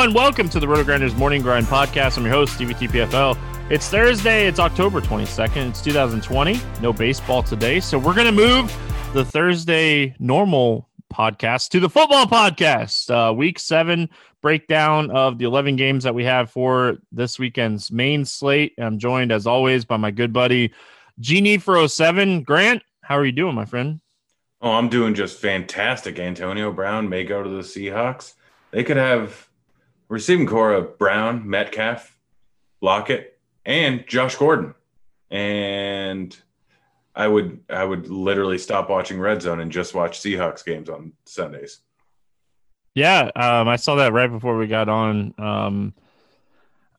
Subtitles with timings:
[0.00, 0.14] everyone.
[0.14, 2.16] Welcome to the RotoGrinders Morning Grind Podcast.
[2.16, 3.36] I'm your host, Stevie TPFL.
[3.70, 4.46] It's Thursday.
[4.46, 5.68] It's October 22nd.
[5.68, 6.58] It's 2020.
[6.80, 7.80] No baseball today.
[7.80, 8.74] So we're going to move
[9.12, 13.10] the Thursday normal podcast to the football podcast.
[13.10, 14.08] Uh, week seven
[14.40, 18.72] breakdown of the 11 games that we have for this weekend's main slate.
[18.78, 20.72] I'm joined, as always, by my good buddy,
[21.18, 22.42] Genie for 07.
[22.42, 24.00] Grant, how are you doing, my friend?
[24.62, 26.18] Oh, I'm doing just fantastic.
[26.18, 28.32] Antonio Brown may go to the Seahawks.
[28.70, 29.49] They could have
[30.10, 32.18] receiving corps of Brown, Metcalf,
[32.82, 34.74] Lockett, and Josh Gordon.
[35.30, 36.36] And
[37.14, 41.12] I would I would literally stop watching Red Zone and just watch Seahawks games on
[41.24, 41.78] Sundays.
[42.94, 45.32] Yeah, um, I saw that right before we got on.
[45.38, 45.94] Um,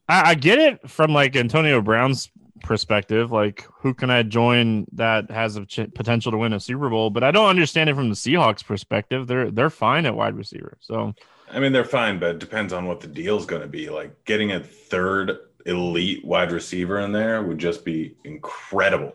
[0.07, 2.29] I, I, get it from like Antonio Brown's
[2.63, 3.29] perspective.
[3.29, 7.09] Like, who can I join that has a ch- potential to win a Super Bowl?
[7.09, 9.27] But I don't understand it from the Seahawks' perspective.
[9.27, 10.77] They're they're fine at wide receiver.
[10.79, 11.13] So,
[11.51, 13.89] I mean, they're fine, but it depends on what the deal's going to be.
[13.89, 19.13] Like, getting a third elite wide receiver in there would just be incredible.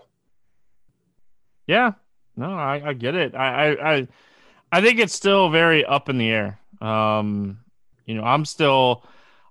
[1.67, 1.92] Yeah,
[2.37, 3.34] no, I, I get it.
[3.34, 4.09] I, I I
[4.73, 6.61] I think it's still very up in the air.
[6.81, 7.59] Um,
[8.05, 9.05] you know, I'm still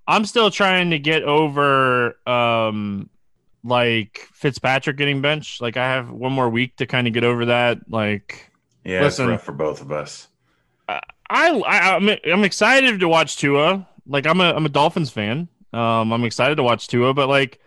[0.08, 3.09] I'm still trying to get over um
[3.63, 5.61] like Fitzpatrick getting benched.
[5.61, 7.80] Like I have one more week to kind of get over that.
[7.89, 8.52] Like
[8.83, 10.28] yeah, listen, it's rough for both of us.
[10.88, 13.87] I, I I'm I'm excited to watch Tua.
[14.07, 15.47] Like I'm a I'm a Dolphins fan.
[15.73, 17.59] Um, I'm excited to watch Tua, but like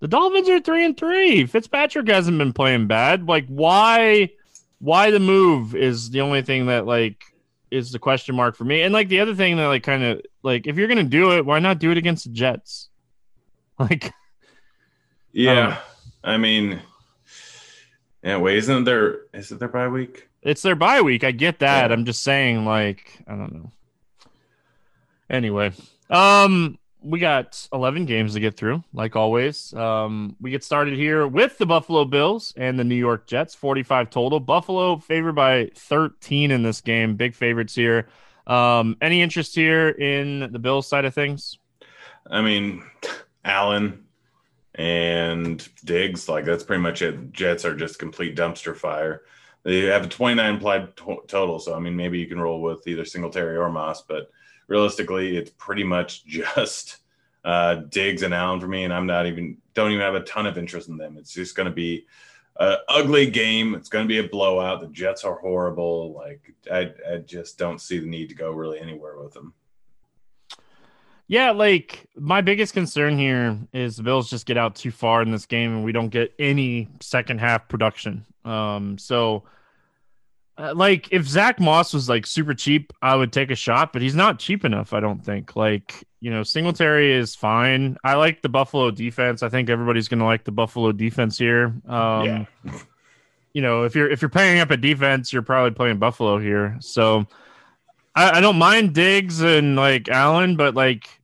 [0.00, 1.46] the Dolphins are three and three.
[1.46, 3.26] Fitzpatrick hasn't been playing bad.
[3.26, 4.30] Like why?
[4.78, 7.22] Why the move is the only thing that like
[7.70, 8.82] is the question mark for me.
[8.82, 11.44] And like the other thing that like kind of like if you're gonna do it,
[11.46, 12.88] why not do it against the Jets?
[13.80, 14.12] Like,
[15.32, 15.78] yeah,
[16.22, 16.82] I, I mean,
[18.22, 18.36] yeah.
[18.36, 20.28] Wait, isn't there is it their bye week?
[20.42, 21.24] It's their bye week.
[21.24, 21.90] I get that.
[21.90, 21.94] Yeah.
[21.94, 23.70] I'm just saying, like, I don't know.
[25.28, 25.72] Anyway,
[26.08, 29.72] um, we got 11 games to get through, like always.
[29.74, 34.10] Um, we get started here with the Buffalo Bills and the New York Jets, 45
[34.10, 34.40] total.
[34.40, 38.08] Buffalo favored by 13 in this game, big favorites here.
[38.46, 41.58] Um, any interest here in the Bills side of things?
[42.28, 42.84] I mean,
[43.44, 44.04] Allen
[44.74, 47.32] and Diggs, like that's pretty much it.
[47.32, 49.22] Jets are just complete dumpster fire.
[49.62, 53.04] They have a 29 implied total, so I mean, maybe you can roll with either
[53.04, 54.30] Singletary or Moss, but
[54.68, 56.98] realistically, it's pretty much just
[57.44, 60.46] uh, Diggs and Allen for me, and I'm not even don't even have a ton
[60.46, 61.16] of interest in them.
[61.18, 62.06] It's just going to be
[62.58, 63.74] an ugly game.
[63.74, 64.80] It's going to be a blowout.
[64.80, 66.12] The Jets are horrible.
[66.12, 69.54] Like I, I just don't see the need to go really anywhere with them.
[71.30, 75.30] Yeah, like my biggest concern here is the Bills just get out too far in
[75.30, 78.26] this game and we don't get any second half production.
[78.44, 79.44] Um, so
[80.58, 84.02] uh, like if Zach Moss was like super cheap, I would take a shot, but
[84.02, 84.92] he's not cheap enough.
[84.92, 85.54] I don't think.
[85.54, 87.96] Like you know, Singletary is fine.
[88.02, 89.44] I like the Buffalo defense.
[89.44, 91.72] I think everybody's going to like the Buffalo defense here.
[91.86, 92.44] Um, yeah.
[93.52, 96.76] You know, if you're if you're paying up a defense, you're probably playing Buffalo here.
[96.80, 97.26] So
[98.14, 101.19] I, I don't mind Diggs and like Allen, but like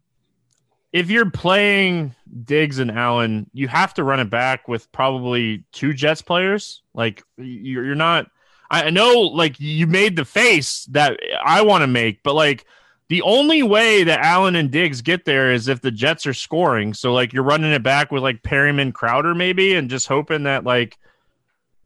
[0.96, 2.14] if you're playing
[2.44, 6.80] Diggs and Allen, you have to run it back with probably two Jets players.
[6.94, 8.30] Like you're, you're not
[8.70, 12.64] I know like you made the face that I want to make, but like
[13.08, 16.94] the only way that Allen and Diggs get there is if the Jets are scoring.
[16.94, 20.64] So like you're running it back with like Perriman Crowder maybe and just hoping that
[20.64, 20.96] like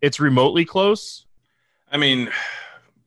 [0.00, 1.26] it's remotely close.
[1.90, 2.30] I mean,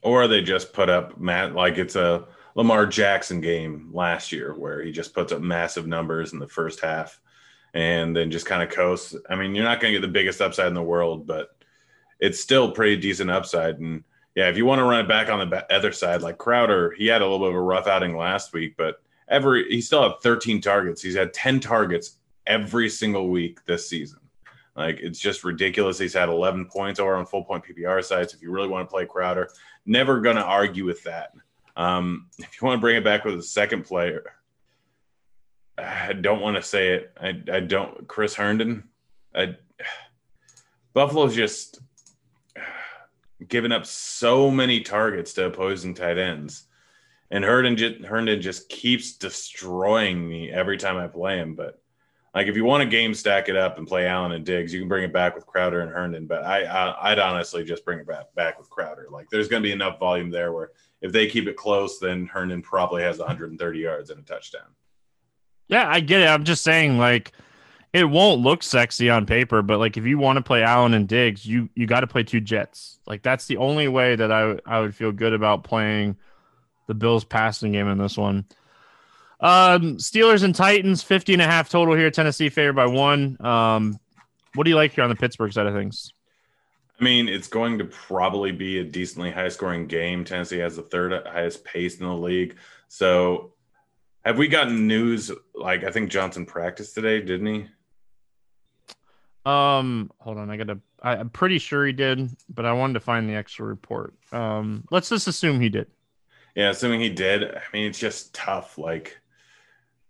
[0.02, 2.26] or they just put up Matt like it's a
[2.56, 6.80] Lamar Jackson game last year where he just puts up massive numbers in the first
[6.80, 7.20] half
[7.74, 9.16] and then just kind of coasts.
[9.30, 11.50] I mean, you're not going to get the biggest upside in the world, but
[12.20, 13.80] it's still pretty decent upside.
[13.80, 14.04] And
[14.36, 17.08] yeah, if you want to run it back on the other side, like Crowder, he
[17.08, 20.22] had a little bit of a rough outing last week, but every he still had
[20.22, 21.02] 13 targets.
[21.02, 24.20] He's had 10 targets every single week this season.
[24.76, 26.00] Like it's just ridiculous.
[26.00, 28.34] He's had 11 points over on full point PPR sites.
[28.34, 29.50] If you really want to play Crowder,
[29.86, 31.34] never going to argue with that.
[31.76, 34.34] Um, if you want to bring it back with a second player,
[35.78, 37.12] I don't want to say it.
[37.20, 38.08] I, I don't.
[38.08, 38.84] Chris Herndon.
[39.36, 39.56] I,
[40.94, 41.82] Buffalo's just
[43.48, 46.68] given up so many targets to opposing tight ends.
[47.32, 51.56] And Herndon just, Herndon just keeps destroying me every time I play him.
[51.56, 51.82] But
[52.36, 54.72] like, if you want a game, stack it up and play Allen and Diggs.
[54.72, 56.28] You can bring it back with Crowder and Herndon.
[56.28, 59.08] But I, I would honestly just bring it back back with Crowder.
[59.10, 60.70] Like, there's going to be enough volume there where
[61.04, 64.62] if they keep it close, then Herndon probably has 130 yards and a touchdown.
[65.68, 66.28] Yeah, I get it.
[66.28, 67.34] I'm just saying, like,
[67.92, 71.08] it won't look sexy on paper, but like if you want to play Allen and
[71.08, 72.98] Diggs, you you got to play two Jets.
[73.06, 76.18] Like that's the only way that I I would feel good about playing
[76.88, 78.46] the Bills passing game in this one.
[79.40, 82.10] Um, Steelers and Titans, 50 and a half total here.
[82.10, 83.38] Tennessee favored by one.
[83.46, 84.00] Um,
[84.56, 86.14] what do you like here on the Pittsburgh side of things?
[87.00, 90.24] I mean, it's going to probably be a decently high scoring game.
[90.24, 92.56] Tennessee has the third highest pace in the league.
[92.88, 93.54] So,
[94.24, 95.32] have we gotten news?
[95.56, 97.66] Like, I think Johnson practiced today, didn't he?
[99.46, 100.50] Um, hold on.
[100.50, 103.66] I gotta, I, I'm pretty sure he did, but I wanted to find the extra
[103.66, 104.14] report.
[104.32, 105.88] Um, let's just assume he did.
[106.56, 107.44] Yeah, assuming he did.
[107.44, 108.78] I mean, it's just tough.
[108.78, 109.20] Like,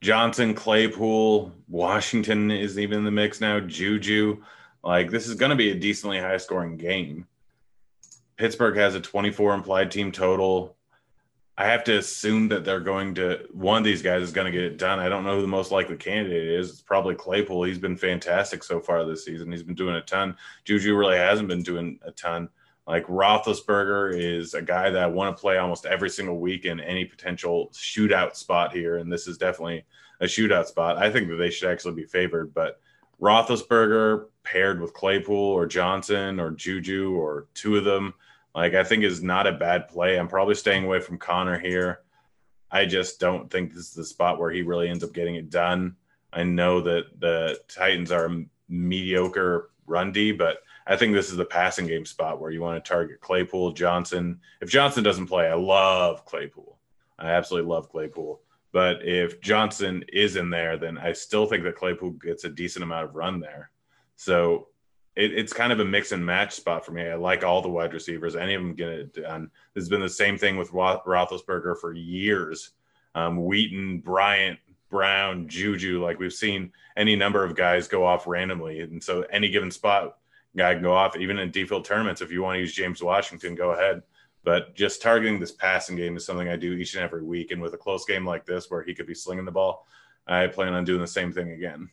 [0.02, 3.62] Johnson, Claypool, Washington is even in the mix now.
[3.62, 4.44] Juju,
[4.84, 7.28] like this is going to be a decently high scoring game.
[8.36, 10.76] Pittsburgh has a 24 implied team total.
[11.56, 14.52] I have to assume that they're going to one of these guys is going to
[14.52, 15.00] get it done.
[15.00, 16.72] I don't know who the most likely candidate is.
[16.72, 17.64] It's probably Claypool.
[17.64, 19.52] He's been fantastic so far this season.
[19.52, 20.36] He's been doing a ton.
[20.66, 22.50] Juju really hasn't been doing a ton.
[22.88, 26.80] Like Roethlisberger is a guy that I want to play almost every single week in
[26.80, 29.86] any potential shootout spot here, and this is definitely
[30.20, 30.98] a shootout spot.
[30.98, 32.82] I think that they should actually be favored, but
[33.22, 38.14] Roethlisberger paired with Claypool or Johnson or Juju or two of them,
[38.56, 40.18] like I think is not a bad play.
[40.18, 42.02] I'm probably staying away from Conner here.
[42.72, 45.50] I just don't think this is the spot where he really ends up getting it
[45.50, 45.96] done.
[46.32, 48.30] I know that the Titans are
[48.68, 50.58] mediocre run D, but
[50.88, 54.40] I think this is the passing game spot where you want to target Claypool, Johnson.
[54.60, 56.78] If Johnson doesn't play, I love Claypool.
[57.20, 58.42] I absolutely love Claypool.
[58.72, 62.84] But if Johnson is in there, then I still think that Claypool gets a decent
[62.84, 63.70] amount of run there.
[64.16, 64.68] So
[65.16, 67.08] it, it's kind of a mix and match spot for me.
[67.08, 68.36] I like all the wide receivers.
[68.36, 69.50] Any of them get it done.
[69.74, 72.72] This has been the same thing with Roethlisberger for years.
[73.16, 78.82] Um, Wheaton, Bryant, Brown, Juju, like we've seen any number of guys go off randomly.
[78.82, 80.18] And so any given spot,
[80.56, 81.18] guy can go off.
[81.18, 84.04] Even in default tournaments, if you want to use James Washington, go ahead.
[84.44, 87.52] But just targeting this passing game is something I do each and every week.
[87.52, 89.88] And with a close game like this, where he could be slinging the ball,
[90.28, 91.90] I plan on doing the same thing again.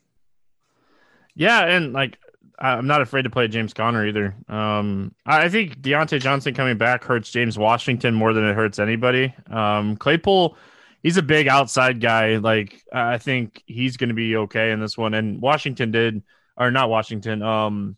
[1.41, 2.19] Yeah, and like
[2.59, 4.37] I'm not afraid to play James Conner either.
[4.47, 9.35] Um, I think Diontae Johnson coming back hurts James Washington more than it hurts anybody.
[9.49, 10.59] Um, Claypool,
[11.03, 12.37] he's a big outside guy.
[12.37, 15.15] Like I think he's going to be okay in this one.
[15.15, 16.23] And Washington did,
[16.59, 17.43] or not Washington.
[17.43, 17.97] Um,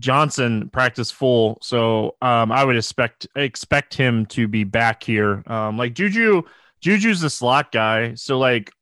[0.00, 5.44] Johnson practice full, so um, I would expect expect him to be back here.
[5.46, 6.42] Um, like Juju,
[6.80, 8.72] Juju's the slot guy, so like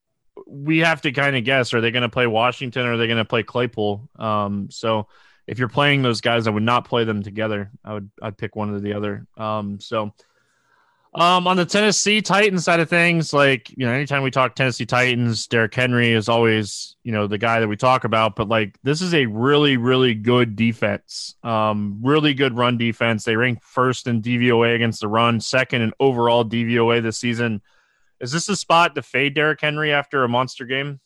[0.47, 3.07] we have to kind of guess: are they going to play Washington or are they
[3.07, 4.09] going to play Claypool?
[4.17, 5.09] Um, so
[5.47, 7.71] if you're playing those guys, I would not play them together.
[7.85, 9.27] I would I'd pick one or the other.
[9.37, 10.13] Um, so
[11.15, 14.85] um, on the Tennessee Titans side of things, like you know, anytime we talk Tennessee
[14.87, 18.35] Titans, Derrick Henry is always you know the guy that we talk about.
[18.35, 23.25] But like this is a really really good defense, um, really good run defense.
[23.25, 27.63] They rank first in DVOA against the run, second in overall DVOA this season.
[28.21, 31.01] Is this a spot to fade Derrick Henry after a monster game?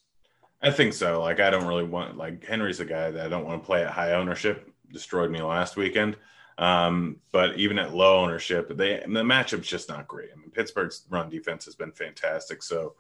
[0.61, 1.21] I think so.
[1.21, 3.85] Like I don't really want like Henry's a guy that I don't want to play
[3.85, 4.73] at high ownership.
[4.93, 6.17] Destroyed me last weekend.
[6.59, 10.31] Um, but even at low ownership, they the matchup's just not great.
[10.33, 12.63] I mean, Pittsburgh's run defense has been fantastic.
[12.63, 12.95] So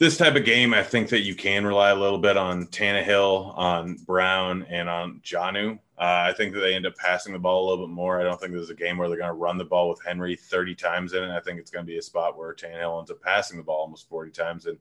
[0.00, 3.56] this type of game, I think that you can rely a little bit on Tannehill,
[3.56, 5.74] on Brown, and on Jonnu.
[5.98, 8.18] Uh, I think that they end up passing the ball a little bit more.
[8.18, 10.36] I don't think there's a game where they're going to run the ball with Henry
[10.36, 11.30] 30 times in it.
[11.30, 13.82] I think it's going to be a spot where Tannehill ends up passing the ball
[13.82, 14.64] almost 40 times.
[14.64, 14.78] And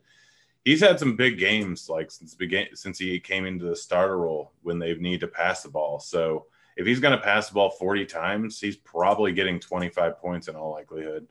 [0.64, 4.54] he's had some big games like since begin since he came into the starter role
[4.62, 6.00] when they've need to pass the ball.
[6.00, 6.46] So
[6.78, 10.56] if he's going to pass the ball 40 times, he's probably getting 25 points in
[10.56, 11.28] all likelihood.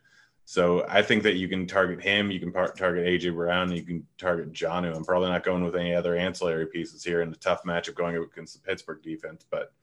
[0.50, 3.82] So I think that you can target him, you can par- target AJ Brown, you
[3.82, 4.96] can target Jonnu.
[4.96, 8.16] I'm probably not going with any other ancillary pieces here in the tough matchup going
[8.16, 9.74] against the Pittsburgh defense, but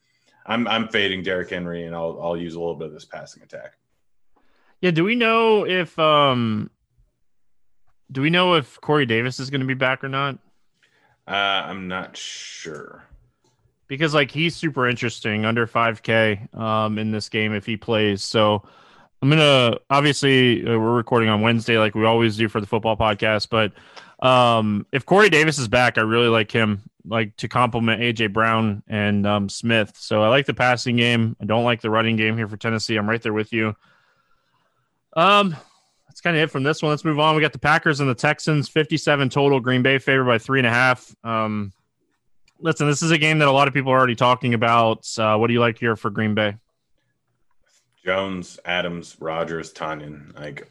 [0.48, 3.43] I'm I'm fading Derrick Henry and I'll I'll use a little bit of this passing
[3.43, 3.74] attack.
[4.81, 6.72] Yeah, do we know if um
[8.12, 10.39] do we know if Corey Davis is going to be back or not?
[11.27, 13.03] Uh, I'm not sure
[13.88, 18.63] because like he's super interesting under 5k um in this game if he plays so
[19.22, 22.95] i'm gonna obviously uh, we're recording on wednesday like we always do for the football
[22.98, 23.72] podcast but
[24.25, 28.84] um if corey davis is back i really like him like to complement aj brown
[28.88, 29.93] and um, smith.
[29.98, 31.36] So i like the passing game.
[31.41, 32.95] I don't like the running game here for tennessee.
[32.95, 33.75] I'm right there with you.
[35.15, 35.55] Um
[36.07, 36.91] that's kind of it from this one.
[36.91, 37.36] Let's move on.
[37.36, 39.60] We got the packers and the texans 57 total.
[39.60, 41.13] Green bay favored by three and a half.
[41.24, 41.74] Um
[42.60, 45.07] listen, this is a game that a lot of people are already talking about.
[45.17, 46.55] Uh, what do you like here for Green Bay?
[48.06, 50.38] Jones, Adams, Rodgers, Tonyan.
[50.40, 50.70] Like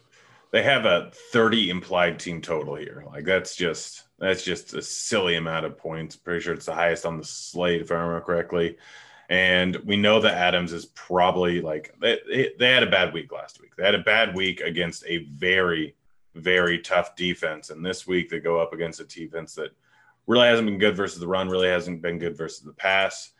[0.53, 3.05] they have a 30 implied team total here.
[3.07, 6.15] Like that's just that's just a silly amount of points.
[6.17, 8.77] Pretty sure it's the highest on the slate, if I remember correctly.
[9.29, 13.61] And we know that Adams is probably like they, they had a bad week last
[13.61, 13.75] week.
[13.77, 15.97] They had a bad week against a very,
[16.35, 17.71] very tough defense.
[17.71, 19.71] And this week they go up against a defense that
[20.27, 23.33] really hasn't been good versus the run, really hasn't been good versus the pass.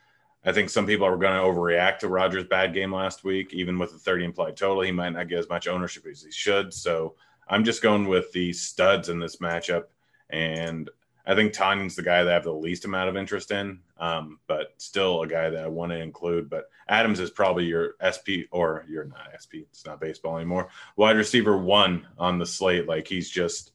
[0.45, 3.79] I think some people are going to overreact to Rodgers' bad game last week, even
[3.79, 4.83] with the 30 implied total.
[4.83, 6.75] He might not get as much ownership as he should.
[6.75, 7.15] So
[7.49, 9.85] I'm just going with the studs in this matchup.
[10.29, 10.91] And
[11.27, 14.39] I think Tonyan's the guy that I have the least amount of interest in, um,
[14.47, 16.51] but still a guy that I want to include.
[16.51, 19.65] But Adams is probably your SP or you're not SP.
[19.71, 20.69] It's not baseball anymore.
[20.97, 22.87] Wide receiver one on the slate.
[22.87, 23.73] Like he's just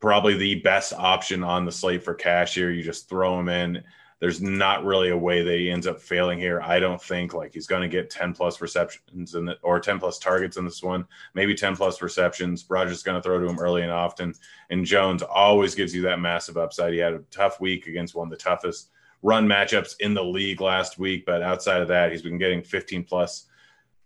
[0.00, 2.72] probably the best option on the slate for cash here.
[2.72, 3.84] You just throw him in
[4.20, 6.60] there's not really a way that he ends up failing here.
[6.60, 9.98] I don't think like he's going to get 10 plus receptions in the, or 10
[9.98, 12.66] plus targets in this one, maybe 10 plus receptions.
[12.68, 14.34] Rodgers going to throw to him early and often.
[14.68, 16.92] And Jones always gives you that massive upside.
[16.92, 18.90] He had a tough week against one of the toughest
[19.22, 21.24] run matchups in the league last week.
[21.24, 23.46] But outside of that, he's been getting 15 plus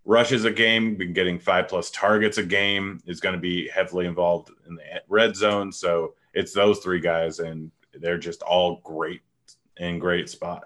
[0.05, 4.07] rushes a game, been getting five plus targets a game, is going to be heavily
[4.07, 5.73] involved in the red zone.
[5.73, 9.23] So it's those three guys, and they're just all great
[9.77, 10.65] in great spot.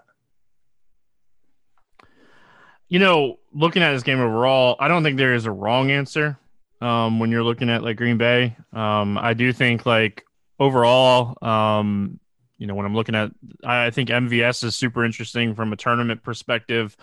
[2.87, 6.37] You know, looking at this game overall, I don't think there is a wrong answer.
[6.81, 10.25] Um, when you're looking at like Green Bay, um, I do think like
[10.59, 12.19] overall, um,
[12.57, 13.31] you know, when I'm looking at,
[13.63, 16.95] I think MVS is super interesting from a tournament perspective.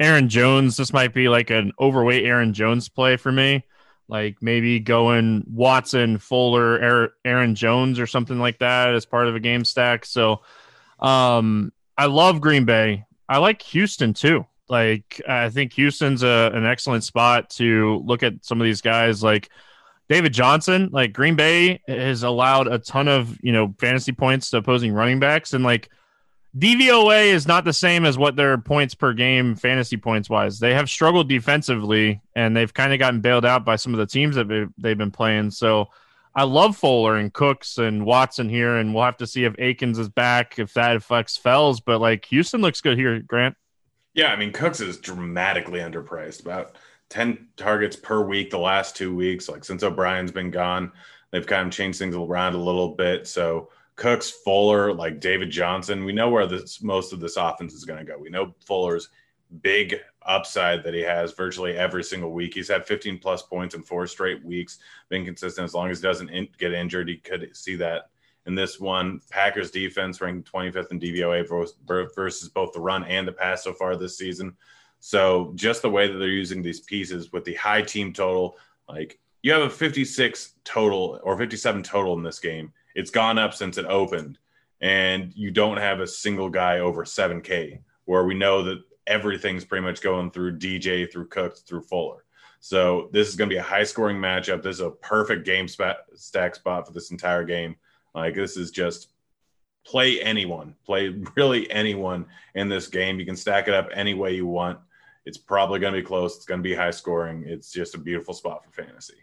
[0.00, 3.64] Aaron Jones, this might be like an overweight Aaron Jones play for me.
[4.08, 9.40] Like maybe going Watson, Fuller, Aaron Jones, or something like that as part of a
[9.40, 10.04] game stack.
[10.04, 10.42] So
[11.00, 13.04] um, I love Green Bay.
[13.28, 14.46] I like Houston too.
[14.68, 19.22] Like I think Houston's a, an excellent spot to look at some of these guys
[19.22, 19.50] like
[20.08, 20.90] David Johnson.
[20.92, 25.20] Like Green Bay has allowed a ton of you know fantasy points to opposing running
[25.20, 25.90] backs, and like
[26.56, 30.58] DVOA is not the same as what their points per game fantasy points wise.
[30.58, 34.06] They have struggled defensively, and they've kind of gotten bailed out by some of the
[34.06, 35.50] teams that they've been playing.
[35.50, 35.88] So
[36.34, 39.98] I love Fuller and Cooks and Watson here, and we'll have to see if Akins
[39.98, 41.80] is back, if that affects Fells.
[41.80, 43.56] But like Houston looks good here, Grant.
[44.14, 46.76] Yeah, I mean Cooks is dramatically underpriced, about
[47.08, 49.48] ten targets per week the last two weeks.
[49.48, 50.92] Like since O'Brien's been gone,
[51.30, 53.26] they've kind of changed things around a little bit.
[53.26, 57.84] So Cooks, Fuller, like David Johnson, we know where this most of this offense is
[57.84, 58.18] going to go.
[58.18, 59.08] We know Fuller's
[59.62, 62.54] big upside that he has virtually every single week.
[62.54, 64.78] He's had 15 plus points in four straight weeks,
[65.08, 67.08] been consistent as long as he doesn't in, get injured.
[67.08, 68.10] He could see that
[68.46, 69.20] in this one.
[69.30, 71.46] Packers defense ranked 25th in DVOA
[72.14, 74.56] versus both the run and the pass so far this season.
[75.00, 78.56] So just the way that they're using these pieces with the high team total,
[78.88, 82.72] like you have a 56 total or 57 total in this game.
[82.94, 84.38] It's gone up since it opened,
[84.80, 89.84] and you don't have a single guy over 7K, where we know that everything's pretty
[89.84, 92.24] much going through DJ, through Cooks, through Fuller.
[92.60, 94.62] So this is going to be a high scoring matchup.
[94.62, 97.76] This is a perfect game stack spot for this entire game.
[98.14, 99.08] Like this is just
[99.84, 103.20] play anyone, play really anyone in this game.
[103.20, 104.78] You can stack it up any way you want.
[105.26, 106.36] It's probably going to be close.
[106.36, 107.44] It's going to be high scoring.
[107.46, 109.14] It's just a beautiful spot for fantasy.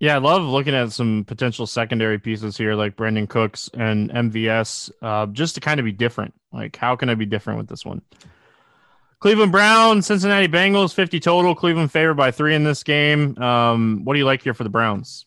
[0.00, 4.90] Yeah, I love looking at some potential secondary pieces here, like Brandin Cooks and MVS,
[5.00, 6.34] uh, just to kind of be different.
[6.52, 8.02] Like, how can I be different with this one?
[9.24, 11.54] Cleveland Browns, Cincinnati Bengals, 50 total.
[11.54, 13.38] Cleveland favored by three in this game.
[13.38, 15.24] Um, what do you like here for the Browns?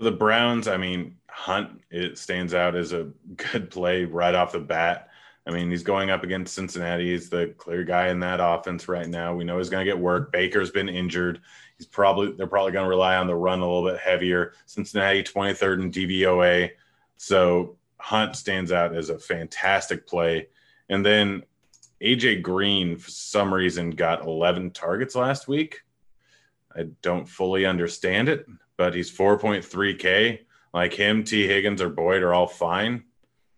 [0.00, 3.04] The Browns, I mean, Hunt, it stands out as a
[3.52, 5.10] good play right off the bat.
[5.46, 7.12] I mean, he's going up against Cincinnati.
[7.12, 9.36] He's the clear guy in that offense right now.
[9.36, 10.32] We know he's going to get work.
[10.32, 11.40] Baker's been injured.
[11.78, 14.54] He's probably they're probably going to rely on the run a little bit heavier.
[14.66, 16.70] Cincinnati 23rd in DVOA.
[17.18, 20.48] So Hunt stands out as a fantastic play.
[20.88, 21.44] And then
[22.02, 25.82] AJ Green, for some reason, got 11 targets last week.
[26.74, 30.40] I don't fully understand it, but he's 4.3K.
[30.74, 31.46] Like him, T.
[31.46, 33.04] Higgins, or Boyd are all fine.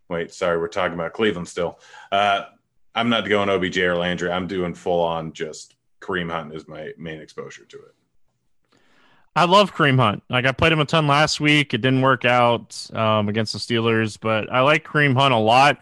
[0.08, 1.80] Wait, sorry, we're talking about Cleveland still.
[2.12, 2.44] Uh,
[2.94, 4.30] I'm not going OBJ or Landry.
[4.30, 7.94] I'm doing full on just Kareem Hunt is my main exposure to it.
[9.36, 10.22] I love Kareem Hunt.
[10.28, 11.74] Like I played him a ton last week.
[11.74, 15.78] It didn't work out um, against the Steelers, but I like Kareem Hunt a lot.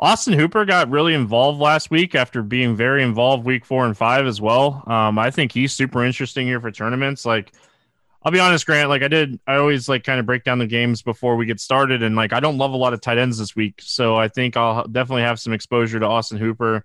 [0.00, 4.26] Austin Hooper got really involved last week after being very involved week four and five
[4.26, 4.82] as well.
[4.86, 7.26] Um, I think he's super interesting here for tournaments.
[7.26, 7.52] Like,
[8.22, 8.88] I'll be honest, Grant.
[8.88, 11.60] Like, I did, I always like kind of break down the games before we get
[11.60, 14.28] started, and like, I don't love a lot of tight ends this week, so I
[14.28, 16.82] think I'll definitely have some exposure to Austin Hooper.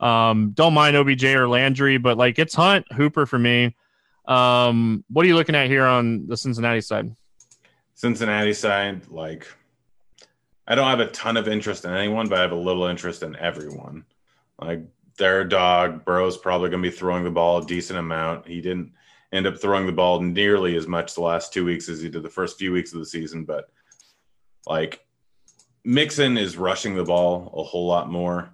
[0.00, 3.76] Um, don't mind OBJ or Landry, but like, it's Hunt Hooper for me.
[4.24, 7.14] Um, what are you looking at here on the Cincinnati side?
[7.94, 9.46] Cincinnati side, like
[10.66, 13.22] I don't have a ton of interest in anyone, but I have a little interest
[13.22, 14.04] in everyone.
[14.58, 14.82] Like
[15.18, 18.46] their dog, Burrow's probably going to be throwing the ball a decent amount.
[18.46, 18.92] He didn't
[19.32, 22.22] end up throwing the ball nearly as much the last two weeks as he did
[22.22, 23.44] the first few weeks of the season.
[23.44, 23.68] But
[24.66, 25.04] like
[25.84, 28.50] Mixon is rushing the ball a whole lot more.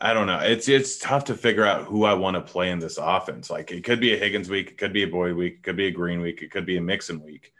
[0.00, 0.38] I don't know.
[0.38, 3.50] It's it's tough to figure out who I want to play in this offense.
[3.50, 5.76] Like it could be a Higgins week, it could be a Boyd week, it could
[5.76, 7.52] be a Green week, it could be a Mixon week.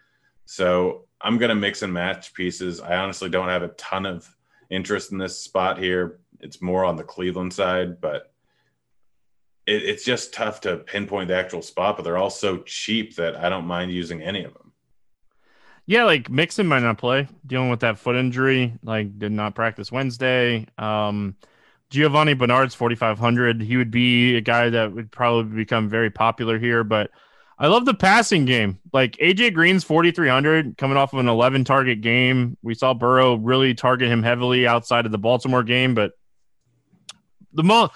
[0.46, 2.80] So I'm gonna mix and match pieces.
[2.80, 4.28] I honestly don't have a ton of
[4.70, 6.20] interest in this spot here.
[6.40, 8.32] It's more on the Cleveland side, but
[9.66, 11.96] it, it's just tough to pinpoint the actual spot.
[11.96, 14.72] But they're all so cheap that I don't mind using any of them.
[15.86, 18.74] Yeah, like Mixon might not play, dealing with that foot injury.
[18.82, 20.66] Like did not practice Wednesday.
[20.76, 21.36] Um,
[21.90, 23.62] Giovani Bernard's 4,500.
[23.62, 27.10] He would be a guy that would probably become very popular here, but
[27.58, 28.80] I love the passing game.
[28.92, 32.56] Like AJ Green's 4,300 coming off of an 11 target game.
[32.62, 36.12] We saw Burrow really target him heavily outside of the Baltimore game, but
[37.52, 37.90] the mo-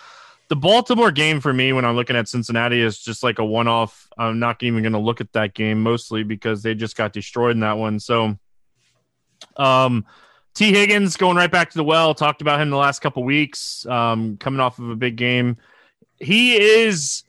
[0.48, 3.68] the Baltimore game for me when I'm looking at Cincinnati is just like a one
[3.68, 4.08] off.
[4.16, 7.52] I'm not even going to look at that game mostly because they just got destroyed
[7.52, 8.00] in that one.
[8.00, 8.38] So,
[9.56, 10.06] um,
[10.54, 12.14] Tee Higgins going right back to the well.
[12.14, 15.58] Talked about him the last couple weeks, um, coming off of a big game.
[16.16, 17.24] He is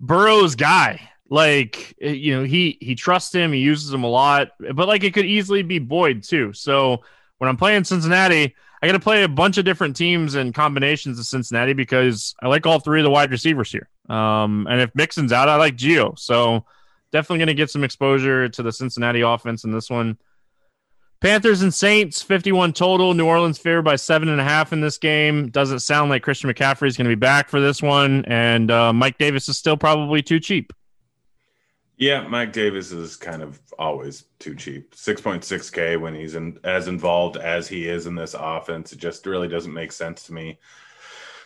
[0.00, 1.08] Burrow's guy.
[1.32, 3.54] Like you know, he he trusts him.
[3.54, 6.52] He uses him a lot, but like it could easily be Boyd too.
[6.52, 7.04] So
[7.38, 11.18] when I'm playing Cincinnati, I got to play a bunch of different teams and combinations
[11.18, 13.88] of Cincinnati because I like all three of the wide receivers here.
[14.14, 16.18] Um, and if Mixon's out, I like Gio.
[16.18, 16.66] So
[17.12, 20.18] definitely going to get some exposure to the Cincinnati offense in this one.
[21.22, 23.14] Panthers and Saints, 51 total.
[23.14, 25.48] New Orleans favored by seven and a half in this game.
[25.48, 28.26] Doesn't sound like Christian McCaffrey is going to be back for this one.
[28.26, 30.74] And uh, Mike Davis is still probably too cheap.
[32.02, 34.92] Yeah, Mike Davis is kind of always too cheap.
[34.92, 38.92] 6.6K when he's in, as involved as he is in this offense.
[38.92, 40.58] It just really doesn't make sense to me.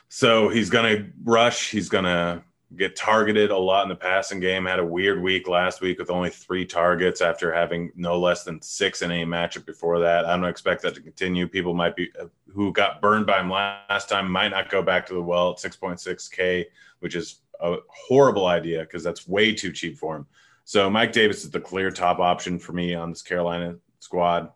[0.08, 1.70] So he's going to rush.
[1.70, 2.42] He's going to
[2.74, 4.64] get targeted a lot in the passing game.
[4.64, 8.62] Had a weird week last week with only three targets after having no less than
[8.62, 10.24] six in a matchup before that.
[10.24, 11.46] I don't expect that to continue.
[11.46, 12.10] People might be
[12.50, 15.58] who got burned by him last time might not go back to the well at
[15.58, 16.64] 6.6K,
[17.00, 20.26] which is a horrible idea because that's way too cheap for him.
[20.68, 24.50] So Mike Davis is the clear top option for me on this Carolina squad.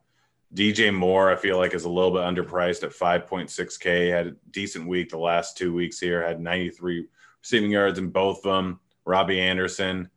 [0.53, 4.11] DJ Moore, I feel like, is a little bit underpriced at 5.6K.
[4.11, 7.07] Had a decent week the last two weeks here, had 93
[7.41, 8.81] receiving yards in both of them.
[9.05, 10.11] Robbie Anderson,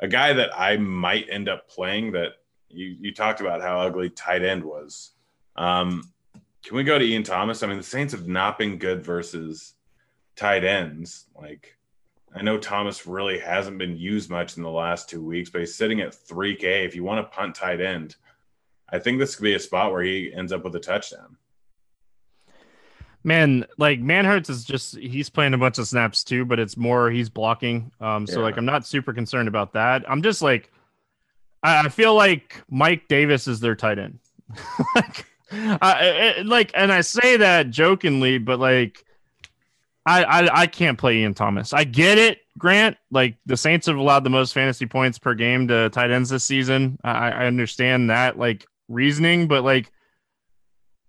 [0.00, 2.36] a guy that I might end up playing that
[2.70, 5.10] you, you talked about how ugly tight end was.
[5.56, 6.10] Um,
[6.62, 7.62] can we go to Ian Thomas?
[7.62, 9.74] I mean, the Saints have not been good versus
[10.36, 11.26] tight ends.
[11.36, 11.73] Like,
[12.34, 15.74] I know Thomas really hasn't been used much in the last two weeks, but he's
[15.74, 16.84] sitting at 3K.
[16.84, 18.16] If you want to punt tight end,
[18.88, 21.36] I think this could be a spot where he ends up with a touchdown
[23.24, 27.10] man, like Manhertz is just he's playing a bunch of snaps too, but it's more
[27.10, 27.90] he's blocking.
[28.00, 28.44] Um, so yeah.
[28.44, 30.08] like I'm not super concerned about that.
[30.08, 30.70] I'm just like
[31.62, 34.18] I, I feel like Mike Davis is their tight end.
[34.94, 39.03] like, I, like, and I say that jokingly, but like
[40.06, 41.72] I, I I can't play Ian Thomas.
[41.72, 42.96] I get it, Grant.
[43.10, 46.44] Like the Saints have allowed the most fantasy points per game to tight ends this
[46.44, 46.98] season.
[47.02, 49.90] I, I understand that like reasoning, but like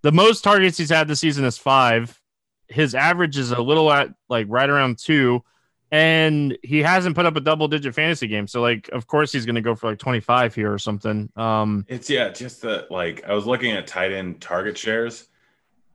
[0.01, 2.19] the most targets he's had this season is five.
[2.67, 5.43] His average is a little at like right around two,
[5.91, 8.47] and he hasn't put up a double digit fantasy game.
[8.47, 11.29] So like, of course, he's going to go for like twenty five here or something.
[11.35, 15.27] Um, it's yeah, just that like I was looking at tight end target shares.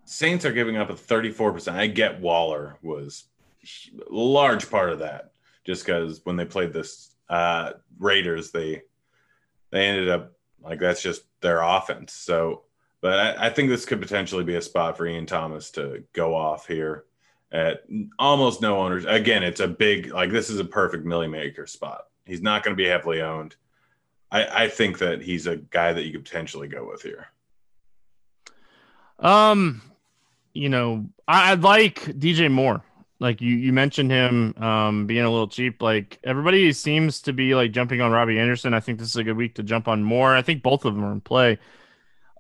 [0.05, 1.77] Saints are giving up a thirty four percent.
[1.77, 3.25] I get Waller was
[3.99, 5.33] a large part of that,
[5.65, 8.83] just because when they played this uh, Raiders, they
[9.71, 10.33] they ended up
[10.63, 12.13] like that's just their offense.
[12.13, 12.65] So
[13.01, 16.35] but I, I, think this could potentially be a spot for Ian Thomas to go
[16.35, 17.05] off here
[17.51, 17.85] at
[18.19, 19.05] almost no owners.
[19.07, 22.07] Again, it's a big like this is a perfect Milly Maker spot.
[22.27, 23.57] He's not going to be heavily owned.
[24.31, 27.29] I, I think that he's a guy that you could potentially go with here.
[29.19, 29.83] Um,
[30.53, 32.83] you know, I, would like DJ Moore.
[33.19, 35.83] Like you, you mentioned him um, being a little cheap.
[35.83, 38.73] Like everybody seems to be like jumping on Robbie Anderson.
[38.73, 40.35] I think this is a good week to jump on Moore.
[40.35, 41.59] I think both of them are in play.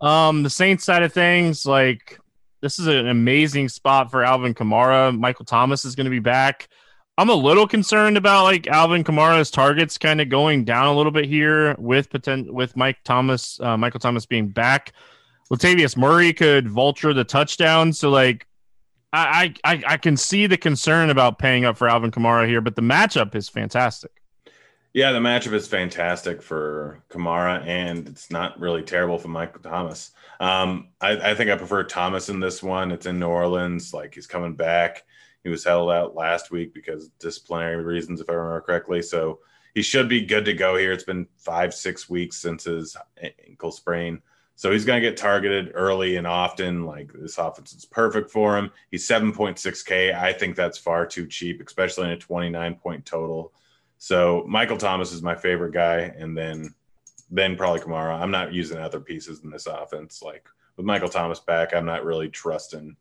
[0.01, 2.19] Um, the Saints side of things, like
[2.63, 5.17] this is an amazing spot for Alvin Kamara.
[5.17, 6.69] Michael Thomas is going to be back.
[7.19, 11.13] I'm a little concerned about like Alvin Kamara's targets kind of going down a little
[11.13, 14.93] bit here with potent with Mike Thomas, uh, Michael Thomas being back.
[15.53, 17.93] Latavius Murray could vulture the touchdown.
[17.93, 18.47] So like
[19.13, 22.77] I, I I can see the concern about paying up for Alvin Kamara here, but
[22.77, 24.13] the matchup is fantastic.
[24.93, 30.11] Yeah, the matchup is fantastic for Kamara, and it's not really terrible for Michael Thomas.
[30.41, 32.91] Um, I, I, think I prefer Thomas in this one.
[32.91, 35.05] It's in New Orleans, like he's coming back.
[35.45, 39.01] He was held out last week because disciplinary reasons, if I remember correctly.
[39.01, 39.39] So
[39.75, 40.93] he should be good to go here.
[40.93, 42.97] It's been five, six weeks since his
[43.47, 44.21] ankle sprain.
[44.61, 46.85] So he's going to get targeted early and often.
[46.85, 48.71] Like this offense is perfect for him.
[48.91, 50.15] He's 7.6K.
[50.15, 53.55] I think that's far too cheap, especially in a 29 point total.
[53.97, 56.13] So Michael Thomas is my favorite guy.
[56.15, 56.75] And then,
[57.31, 58.21] then probably Kamara.
[58.21, 60.21] I'm not using other pieces in this offense.
[60.23, 60.47] Like
[60.77, 62.95] with Michael Thomas back, I'm not really trusting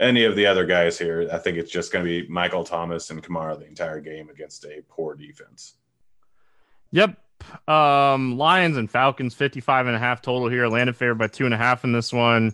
[0.00, 1.28] any of the other guys here.
[1.32, 4.64] I think it's just going to be Michael Thomas and Kamara the entire game against
[4.64, 5.74] a poor defense.
[6.90, 7.16] Yep.
[7.68, 10.64] Um, Lions and Falcons, 55 and a half total here.
[10.64, 12.52] Atlanta favored by two and a half in this one.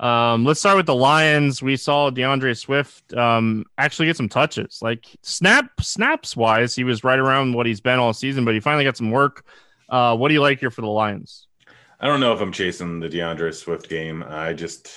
[0.00, 1.62] Um, let's start with the Lions.
[1.62, 4.80] We saw DeAndre Swift um, actually get some touches.
[4.80, 8.60] Like snap snaps wise, he was right around what he's been all season, but he
[8.60, 9.44] finally got some work.
[9.90, 11.46] Uh, what do you like here for the Lions?
[12.00, 14.24] I don't know if I'm chasing the DeAndre Swift game.
[14.26, 14.90] I just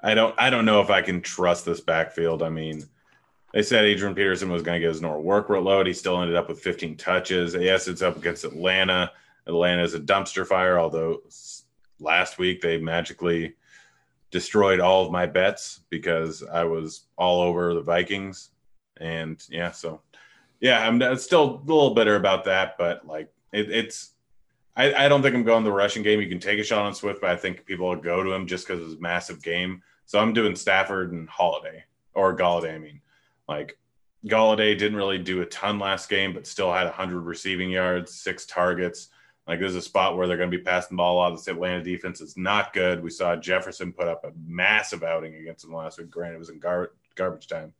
[0.00, 2.42] I don't I don't know if I can trust this backfield.
[2.42, 2.84] I mean,
[3.52, 5.86] they said Adrian Peterson was going to get his normal workload.
[5.86, 7.54] He still ended up with 15 touches.
[7.54, 9.10] Yes, it's up against Atlanta.
[9.46, 11.22] Atlanta is a dumpster fire, although
[11.98, 13.54] last week they magically
[14.30, 18.50] destroyed all of my bets because I was all over the Vikings.
[19.00, 20.02] And yeah, so
[20.60, 24.10] yeah, I'm still a little bitter about that, but like it, it's,
[24.76, 26.20] I, I, don't think I'm going the rushing game.
[26.20, 28.46] You can take a shot on Swift, but I think people will go to him
[28.46, 29.82] just because it's a massive game.
[30.04, 31.84] So I'm doing Stafford and Holiday
[32.14, 32.74] or Golladay.
[32.74, 33.00] I mean,
[33.48, 33.78] like
[34.26, 38.46] Golladay didn't really do a ton last game, but still had 100 receiving yards, six
[38.46, 39.08] targets.
[39.46, 41.30] Like there's a spot where they're going to be passing the ball a lot.
[41.30, 43.02] This Atlanta defense is not good.
[43.02, 46.10] We saw Jefferson put up a massive outing against them last week.
[46.10, 47.72] Granted, it was in gar- garbage time.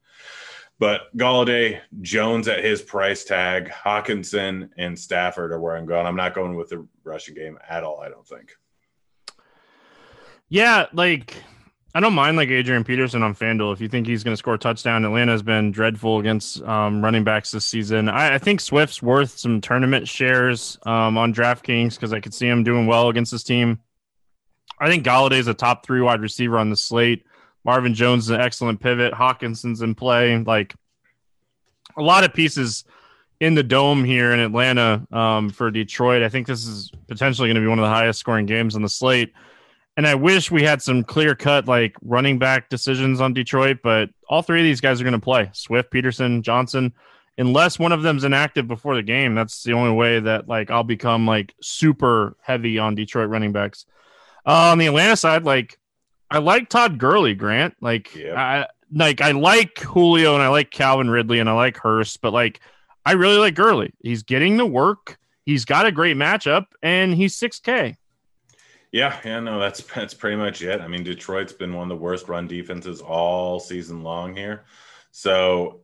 [0.79, 6.07] But Golladay, Jones at his price tag, Hockenson and Stafford are where I'm going.
[6.07, 8.53] I'm not going with the rushing game at all, I don't think.
[10.49, 11.35] Yeah, like
[11.99, 14.55] I don't mind like Adrian Peterson on FanDuel if you think he's going to score
[14.55, 15.05] a touchdown.
[15.05, 18.09] Atlanta's been dreadful against um, running backs this season.
[18.09, 22.47] I, I, think Swift's worth some tournament shares um, on DraftKings because I could see
[22.47, 23.81] him doing well against this team.
[24.79, 27.27] I think Golladay is a top three wide receiver on the slate.
[27.65, 29.13] Marvin Jones is an excellent pivot.
[29.13, 30.39] Hockenson's in play.
[30.39, 30.77] Like
[31.97, 32.85] a lot of pieces
[33.41, 36.23] in the dome here in Atlanta um, for Detroit.
[36.23, 38.83] I think this is potentially going to be one of the highest scoring games on
[38.83, 39.33] the slate.
[39.99, 44.11] And I wish we had some clear cut like running back decisions on Detroit, but
[44.29, 46.93] all three of these guys are going to play Swift, Peterson, Johnson.
[47.37, 50.85] Unless one of them's inactive before the game, that's the only way that like I'll
[50.85, 53.87] become like super heavy on Detroit running backs.
[54.47, 55.77] Uh, on the Atlanta side, like
[56.31, 57.75] I like Todd Gurley, Grant.
[57.81, 58.37] Like yep.
[58.37, 62.33] I like I like Julio and I like Calvin Ridley and I like Hurst, but
[62.33, 62.61] like
[63.05, 63.93] I really like Gurley.
[64.01, 65.19] He's getting the work.
[65.45, 67.97] He's got a great matchup and he's 6K.
[68.93, 70.81] Yeah, yeah, no, that's that's pretty much it.
[70.81, 74.65] I mean, Detroit's been one of the worst run defenses all season long here.
[75.11, 75.81] So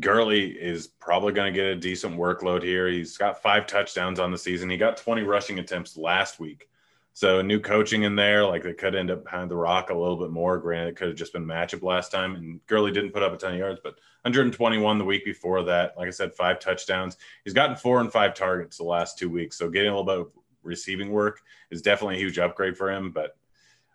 [0.00, 2.88] Gurley is probably going to get a decent workload here.
[2.88, 4.70] He's got five touchdowns on the season.
[4.70, 6.68] He got 20 rushing attempts last week.
[7.14, 10.16] So new coaching in there, like they could end up behind the rock a little
[10.16, 10.56] bit more.
[10.56, 13.36] Granted, it could have just been matchup last time, and Gurley didn't put up a
[13.36, 15.94] ton of yards, but 121 the week before that.
[15.98, 17.18] Like I said, five touchdowns.
[17.44, 20.32] He's gotten four and five targets the last two weeks, so getting a little bit
[20.62, 23.10] receiving work is definitely a huge upgrade for him.
[23.10, 23.36] But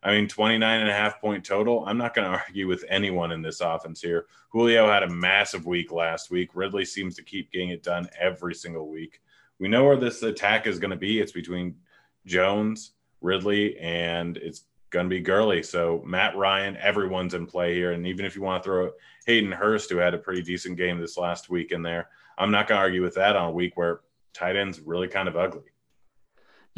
[0.04, 1.86] I mean, 29 and a half point total.
[1.86, 4.28] I'm not going to argue with anyone in this offense here.
[4.50, 6.52] Julio had a massive week last week.
[6.54, 9.22] Ridley seems to keep getting it done every single week.
[9.60, 11.20] We know where this attack is going to be.
[11.20, 11.76] It's between
[12.26, 15.64] Jones, Ridley, and it's going to be Gurley.
[15.64, 17.92] So Matt Ryan, everyone's in play here.
[17.92, 18.92] And even if you want to throw
[19.26, 22.68] Hayden Hurst, who had a pretty decent game this last week in there, I'm not
[22.68, 24.02] going to argue with that on a week where
[24.34, 25.64] tight ends really kind of ugly.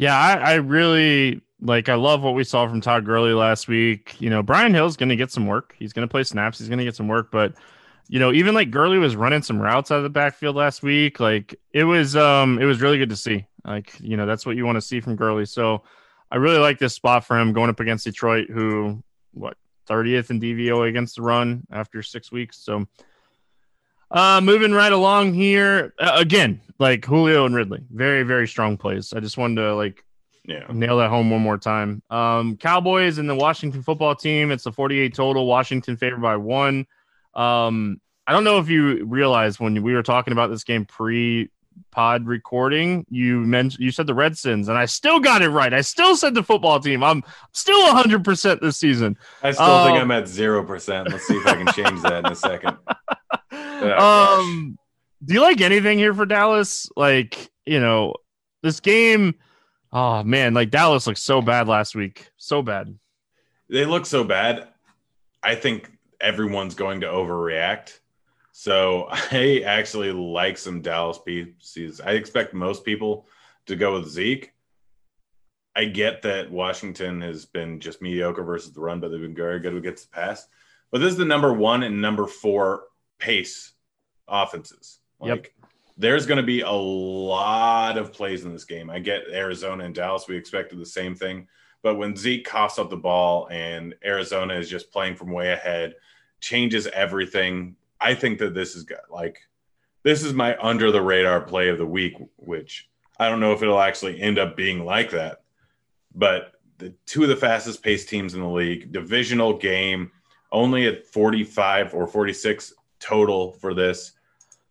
[0.00, 1.90] Yeah, I, I, really like.
[1.90, 4.18] I love what we saw from Todd Gurley last week.
[4.18, 5.74] You know, Brian Hill's going to get some work.
[5.78, 6.58] He's going to play snaps.
[6.58, 7.30] He's going to get some work.
[7.30, 7.52] But
[8.08, 11.20] you know, even like Gurley was running some routes out of the backfield last week.
[11.20, 13.44] Like it was, um, it was really good to see.
[13.62, 15.44] Like you know, that's what you want to see from Gurley.
[15.44, 15.82] So
[16.30, 19.02] I really like this spot for him going up against Detroit, who
[19.34, 22.56] what 30th in DVOA against the run after six weeks.
[22.56, 22.86] So
[24.10, 29.12] uh, moving right along here uh, again, like Julio and Ridley, very very strong plays.
[29.12, 30.04] I just wanted to like
[30.44, 32.02] yeah nail that home one more time.
[32.10, 34.50] Um, Cowboys and the Washington football team.
[34.50, 35.46] It's a 48 total.
[35.46, 36.86] Washington favored by one.
[37.34, 41.50] Um, I don't know if you realized when we were talking about this game pre
[41.90, 45.72] pod recording, you mentioned you said the Redskins, and I still got it right.
[45.72, 47.02] I still said the football team.
[47.02, 49.16] I'm still 100 percent this season.
[49.42, 51.10] I still um, think I'm at zero percent.
[51.10, 52.76] Let's see if I can change that in a second.
[53.82, 54.78] Oh, um,
[55.24, 56.90] do you like anything here for Dallas?
[56.96, 58.14] Like, you know,
[58.62, 59.34] this game.
[59.92, 62.30] Oh man, like Dallas looked so bad last week.
[62.36, 62.96] So bad.
[63.68, 64.68] They look so bad.
[65.42, 65.90] I think
[66.20, 67.98] everyone's going to overreact.
[68.52, 72.00] So I actually like some Dallas pieces.
[72.00, 73.26] I expect most people
[73.66, 74.52] to go with Zeke.
[75.74, 79.60] I get that Washington has been just mediocre versus the run, but they've been very
[79.60, 80.46] good against the pass.
[80.90, 82.84] But this is the number one and number four
[83.20, 83.72] pace
[84.28, 84.98] offenses.
[85.20, 85.46] Like, yep.
[85.96, 88.88] There's going to be a lot of plays in this game.
[88.88, 90.26] I get Arizona and Dallas.
[90.26, 91.46] We expected the same thing.
[91.82, 95.94] But when Zeke coughs up the ball and Arizona is just playing from way ahead,
[96.40, 97.76] changes everything.
[98.00, 98.98] I think that this is good.
[99.10, 99.38] like
[100.02, 103.62] this is my under the radar play of the week, which I don't know if
[103.62, 105.42] it'll actually end up being like that.
[106.14, 110.10] But the two of the fastest paced teams in the league, divisional game,
[110.50, 114.12] only at 45 or 46 total for this.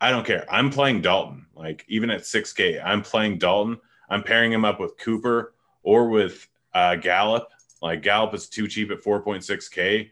[0.02, 0.46] I don't care.
[0.50, 1.46] I'm playing Dalton.
[1.56, 3.80] Like even at 6K, I'm playing Dalton.
[4.10, 7.50] I'm pairing him up with Cooper or with uh, Gallup.
[7.82, 10.10] Like Gallup is too cheap at 4.6K.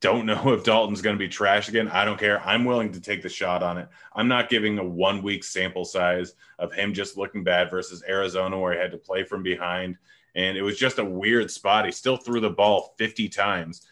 [0.00, 1.88] Don't know if Dalton's going to be trash again.
[1.88, 2.42] I don't care.
[2.46, 3.88] I'm willing to take the shot on it.
[4.14, 8.58] I'm not giving a one week sample size of him just looking bad versus Arizona,
[8.58, 9.96] where he had to play from behind.
[10.34, 11.86] And it was just a weird spot.
[11.86, 13.86] He still threw the ball 50 times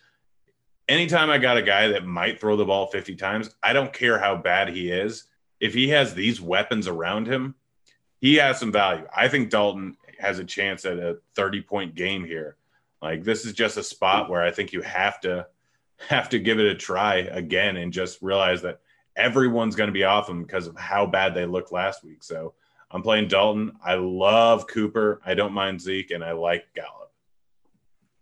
[0.93, 4.19] anytime I got a guy that might throw the ball 50 times, I don't care
[4.19, 5.25] how bad he is.
[5.59, 7.55] If he has these weapons around him,
[8.21, 9.07] he has some value.
[9.15, 12.57] I think Dalton has a chance at a 30 point game here.
[13.01, 15.47] Like this is just a spot where I think you have to
[16.09, 18.81] have to give it a try again and just realize that
[19.17, 22.23] everyone's going to be off him because of how bad they looked last week.
[22.23, 22.55] So
[22.91, 23.73] I'm playing Dalton.
[23.85, 25.21] I love Cooper.
[25.25, 27.02] I don't mind Zeke and I like Gallup.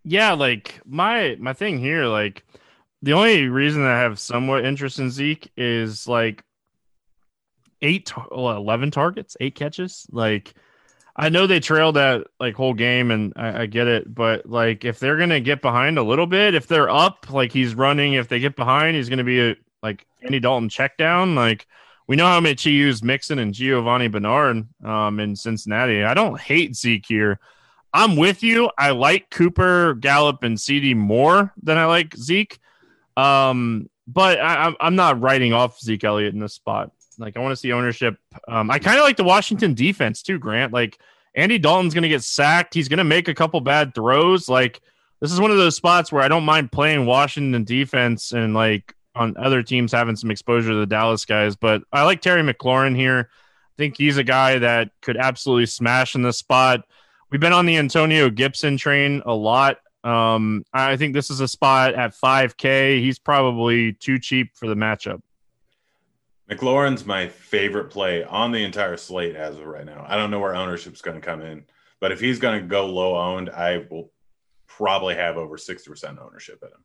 [0.04, 2.44] Yeah, like my my thing here, like
[3.02, 6.44] the only reason I have somewhat interest in Zeke is like
[7.82, 10.06] eight, well, 11 targets, eight catches.
[10.10, 10.54] Like,
[11.16, 14.84] I know they trailed that like whole game, and I, I, get it, but like
[14.84, 18.28] if they're gonna get behind a little bit, if they're up, like he's running, if
[18.28, 21.34] they get behind, he's gonna be a like Andy Dalton check down.
[21.34, 21.66] Like
[22.06, 26.04] we know how much he used Mixon and Giovani Bernard um in Cincinnati.
[26.04, 27.40] I don't hate Zeke here.
[27.92, 28.70] I'm with you.
[28.78, 32.58] I like Cooper, Gallup, and CeeDee more than I like Zeke.
[33.16, 36.92] Um, but I, I'm not writing off Zeke Elliott in this spot.
[37.18, 38.16] Like I want to see ownership.
[38.48, 40.72] Um, I kind of like the Washington defense too, Grant.
[40.72, 40.98] Like
[41.34, 42.74] Andy Dalton's going to get sacked.
[42.74, 44.48] He's going to make a couple bad throws.
[44.48, 44.80] Like
[45.20, 48.94] this is one of those spots where I don't mind playing Washington defense and like
[49.14, 51.56] on other teams having some exposure to the Dallas guys.
[51.56, 53.28] But I like Terry McLaurin here.
[53.30, 56.84] I think he's a guy that could absolutely smash in this spot.
[57.30, 59.78] We've been on the Antonio Gibson train a lot.
[60.02, 63.00] Um, I think this is a spot at 5K.
[63.00, 65.20] He's probably too cheap for the matchup.
[66.50, 70.04] McLaurin's my favorite play on the entire slate as of right now.
[70.08, 71.64] I don't know where ownership's going to come in,
[72.00, 74.10] but if he's going to go low owned, I will
[74.66, 76.84] probably have over 60% ownership in him.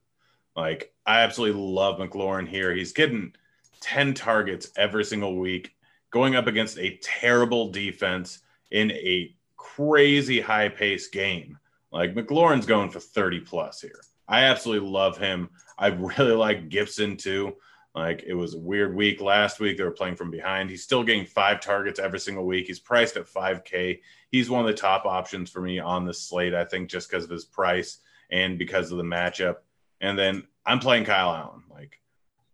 [0.56, 2.72] Like, I absolutely love McLaurin here.
[2.72, 3.34] He's getting
[3.82, 5.76] 10 targets every single week,
[6.12, 9.36] going up against a terrible defense in a
[9.76, 11.58] crazy high paced game.
[11.92, 14.00] Like McLaurin's going for 30 plus here.
[14.28, 15.50] I absolutely love him.
[15.78, 17.56] I really like Gibson too.
[17.94, 19.78] Like it was a weird week last week.
[19.78, 20.70] They were playing from behind.
[20.70, 22.68] He's still getting five targets every single week.
[22.68, 24.02] He's priced at 5K.
[24.32, 27.24] He's one of the top options for me on the slate, I think, just because
[27.24, 29.58] of his price and because of the matchup.
[30.02, 31.64] And then I'm playing Kyle Allen.
[31.70, 32.02] Like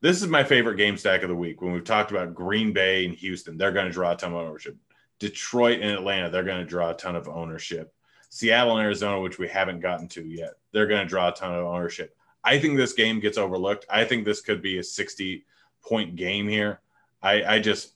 [0.02, 1.62] this is my favorite game stack of the week.
[1.62, 4.40] When we've talked about Green Bay and Houston, they're going to draw a ton of
[4.40, 4.78] ownership.
[5.22, 7.94] Detroit and Atlanta, they're going to draw a ton of ownership.
[8.30, 11.54] Seattle and Arizona, which we haven't gotten to yet, they're going to draw a ton
[11.54, 12.18] of ownership.
[12.44, 13.86] I think this game gets overlooked.
[13.88, 15.46] I think this could be a 60
[15.88, 16.82] point game here.
[17.22, 17.94] I, I just,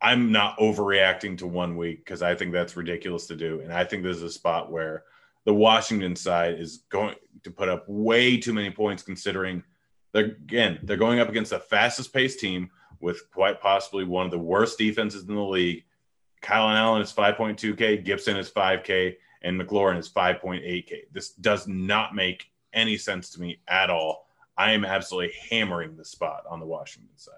[0.00, 3.58] I'm not overreacting to one week because I think that's ridiculous to do.
[3.58, 5.02] And I think this is a spot where
[5.44, 9.64] the Washington side is going to put up way too many points considering
[10.12, 12.70] they're, again, they're going up against the fastest paced team
[13.00, 15.82] with quite possibly one of the worst defenses in the league.
[16.42, 21.04] Kyle Allen is 5.2K, Gibson is 5K, and McLaurin is 5.8K.
[21.12, 24.26] This does not make any sense to me at all.
[24.58, 27.34] I am absolutely hammering the spot on the Washington side,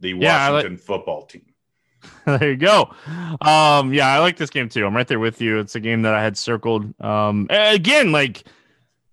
[0.00, 1.44] the yeah, Washington like, football team.
[2.24, 2.94] there you go.
[3.42, 4.86] Um, yeah, I like this game too.
[4.86, 5.58] I'm right there with you.
[5.58, 6.94] It's a game that I had circled.
[7.00, 8.44] Um, again, like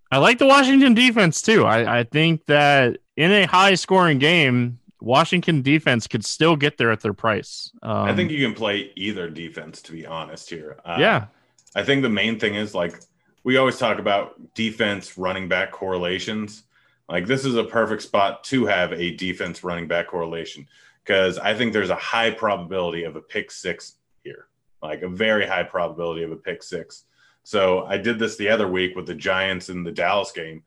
[0.09, 1.65] I like the Washington defense too.
[1.65, 6.91] I, I think that in a high scoring game, Washington defense could still get there
[6.91, 7.71] at their price.
[7.81, 10.49] Um, I think you can play either defense, to be honest.
[10.49, 11.27] Here, uh, yeah,
[11.75, 12.99] I think the main thing is like
[13.45, 16.63] we always talk about defense running back correlations.
[17.07, 20.67] Like this is a perfect spot to have a defense running back correlation
[21.05, 23.93] because I think there's a high probability of a pick six
[24.25, 24.47] here,
[24.83, 27.05] like a very high probability of a pick six.
[27.43, 30.63] So I did this the other week with the Giants in the Dallas game.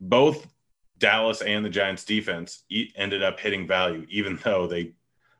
[0.00, 0.46] Both
[1.00, 2.62] Dallas and the Giants defense
[2.94, 4.92] ended up hitting value, even though they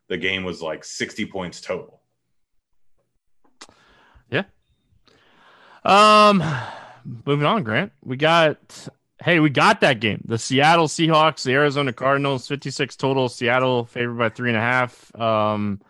[0.08, 2.00] the game was like 60 points total.
[4.28, 4.42] Yeah.
[5.84, 6.42] Um,
[7.24, 7.92] moving on, Grant.
[8.02, 8.88] We got
[9.22, 10.22] hey, we got that game.
[10.24, 13.28] The Seattle Seahawks, the Arizona Cardinals, 56 total.
[13.28, 15.14] Seattle favored by three and a half.
[15.14, 15.80] Um,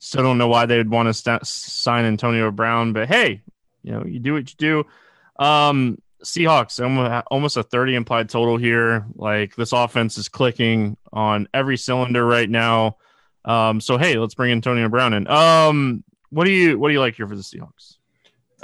[0.00, 3.40] still don't know why they would want to st- sign Antonio Brown, but hey,
[3.82, 5.44] you know, you do what you do.
[5.44, 9.06] Um, Seahawks almost a 30 implied total here.
[9.14, 12.96] Like this offense is clicking on every cylinder right now.
[13.44, 15.26] Um, so hey, let's bring Antonio Brown in.
[15.26, 17.96] Um, what do you what do you like here for the Seahawks?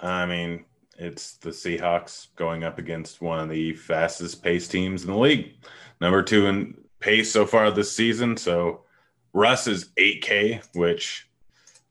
[0.01, 0.65] I mean,
[0.97, 5.55] it's the Seahawks going up against one of the fastest pace teams in the league,
[6.01, 8.37] number two in pace so far this season.
[8.37, 8.83] So
[9.33, 11.29] Russ is 8K, which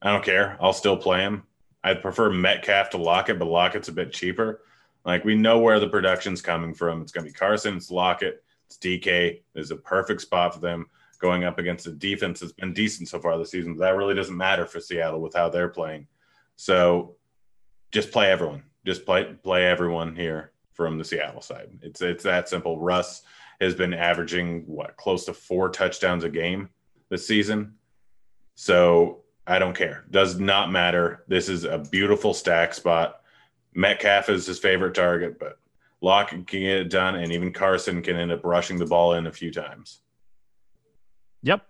[0.02, 0.58] I don't care.
[0.62, 1.44] I'll still play him.
[1.84, 4.62] I'd prefer Metcalf to Lockett, but Lockett's a bit cheaper.
[5.08, 7.02] Like we know where the production's coming from.
[7.02, 9.42] It's going to be Carson, it's Lockett, it's DK.
[9.54, 10.88] There's a perfect spot for them
[11.20, 13.74] going up against a defense that's been decent so far this season.
[13.74, 16.08] But that really doesn't matter for Seattle with how they're playing.
[16.58, 17.16] So
[17.92, 18.64] just play everyone.
[18.86, 21.70] Just play play everyone here from the Seattle side.
[21.82, 22.78] It's it's that simple.
[22.78, 23.24] Russ
[23.62, 26.70] has been averaging what close to four touchdowns a game
[27.10, 27.76] this season.
[28.56, 30.04] So I don't care.
[30.12, 31.24] Does not matter.
[31.30, 33.22] This is a beautiful stack spot.
[33.78, 35.60] Metcalf is his favorite target, but
[36.02, 39.28] Lockett can get it done, and even Carson can end up rushing the ball in
[39.28, 40.00] a few times.
[41.44, 41.62] Yep.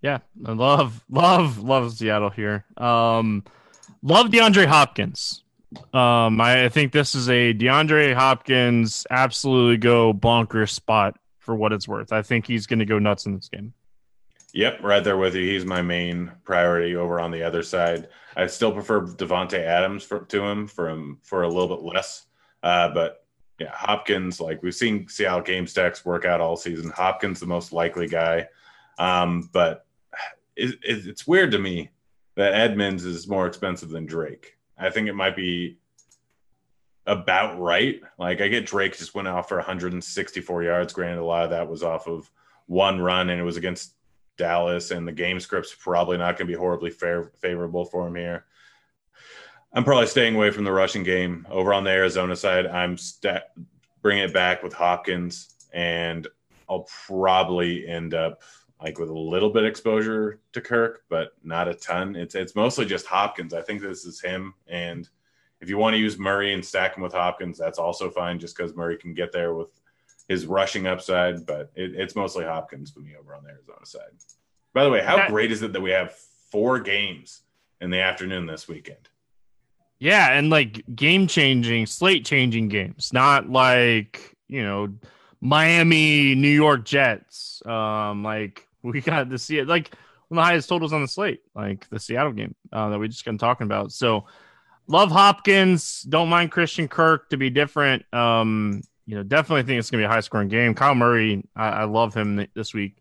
[0.00, 2.64] Yeah, I love, love, love Seattle here.
[2.76, 3.42] Um,
[4.02, 5.42] love DeAndre Hopkins.
[5.92, 11.88] Um, I think this is a DeAndre Hopkins absolutely go bonkers spot for what it's
[11.88, 12.12] worth.
[12.12, 13.74] I think he's going to go nuts in this game.
[14.56, 15.42] Yep, right there with you.
[15.42, 18.08] He's my main priority over on the other side.
[18.38, 22.24] I still prefer Davante Adams for, to him from for a little bit less.
[22.62, 23.26] Uh, but
[23.60, 26.90] yeah, Hopkins, like we've seen Seattle game stacks work out all season.
[26.90, 28.48] Hopkins, the most likely guy.
[28.98, 29.84] Um, but
[30.56, 31.90] it, it, it's weird to me
[32.36, 34.56] that Edmonds is more expensive than Drake.
[34.78, 35.76] I think it might be
[37.06, 38.00] about right.
[38.18, 40.94] Like I get Drake just went off for 164 yards.
[40.94, 42.30] Granted, a lot of that was off of
[42.64, 43.95] one run, and it was against
[44.36, 48.14] Dallas, and the game script's probably not going to be horribly fair, favorable for him
[48.14, 48.44] here.
[49.72, 51.46] I'm probably staying away from the rushing game.
[51.50, 53.42] Over on the Arizona side, I'm st-
[54.02, 56.26] bringing it back with Hopkins, and
[56.68, 58.42] I'll probably end up
[58.80, 62.14] like with a little bit exposure to Kirk, but not a ton.
[62.14, 63.54] It's it's mostly just Hopkins.
[63.54, 65.08] I think this is him, and
[65.60, 68.56] if you want to use Murray and stack him with Hopkins, that's also fine, just
[68.56, 69.72] because Murray can get there with
[70.28, 74.02] his rushing upside, but it, it's mostly Hopkins for me over on the Arizona side.
[74.74, 76.12] By the way, how that, great is it that we have
[76.50, 77.42] four games
[77.80, 79.08] in the afternoon this weekend?
[79.98, 84.92] Yeah, and like game changing, slate changing games, not like, you know,
[85.40, 87.62] Miami, New York Jets.
[87.64, 89.94] Um, like we got to see it like
[90.28, 93.08] one of the highest totals on the slate, like the Seattle game uh, that we
[93.08, 93.92] just got talking about.
[93.92, 94.26] So
[94.86, 96.02] love Hopkins.
[96.02, 98.04] Don't mind Christian Kirk to be different.
[98.12, 100.74] Um, you know, definitely think it's going to be a high scoring game.
[100.74, 102.96] Kyler Murray, I, I love him this week.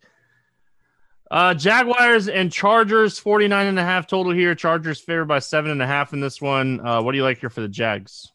[1.31, 4.53] Uh, Jaguars and Chargers, 49 and a half total here.
[4.53, 6.85] Chargers favored by seven and a half in this one.
[6.85, 8.31] Uh, what do you like here for the Jags?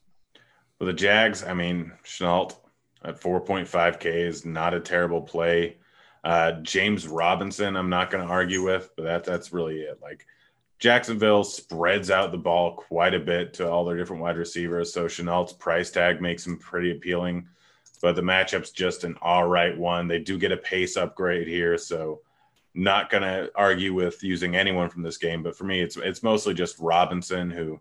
[0.78, 2.56] For the Jags, I mean, Shenault
[3.04, 5.76] at 4.5K is not a terrible play.
[6.24, 10.00] Uh, James Robinson, I'm not going to argue with, but that, that's really it.
[10.02, 10.26] Like
[10.80, 14.92] Jacksonville spreads out the ball quite a bit to all their different wide receivers.
[14.92, 17.46] So Shenault's price tag makes him pretty appealing
[18.00, 20.08] but the matchup's just an all right one.
[20.08, 22.20] They do get a pace upgrade here, so
[22.74, 25.42] not going to argue with using anyone from this game.
[25.42, 27.80] But for me, it's it's mostly just Robinson who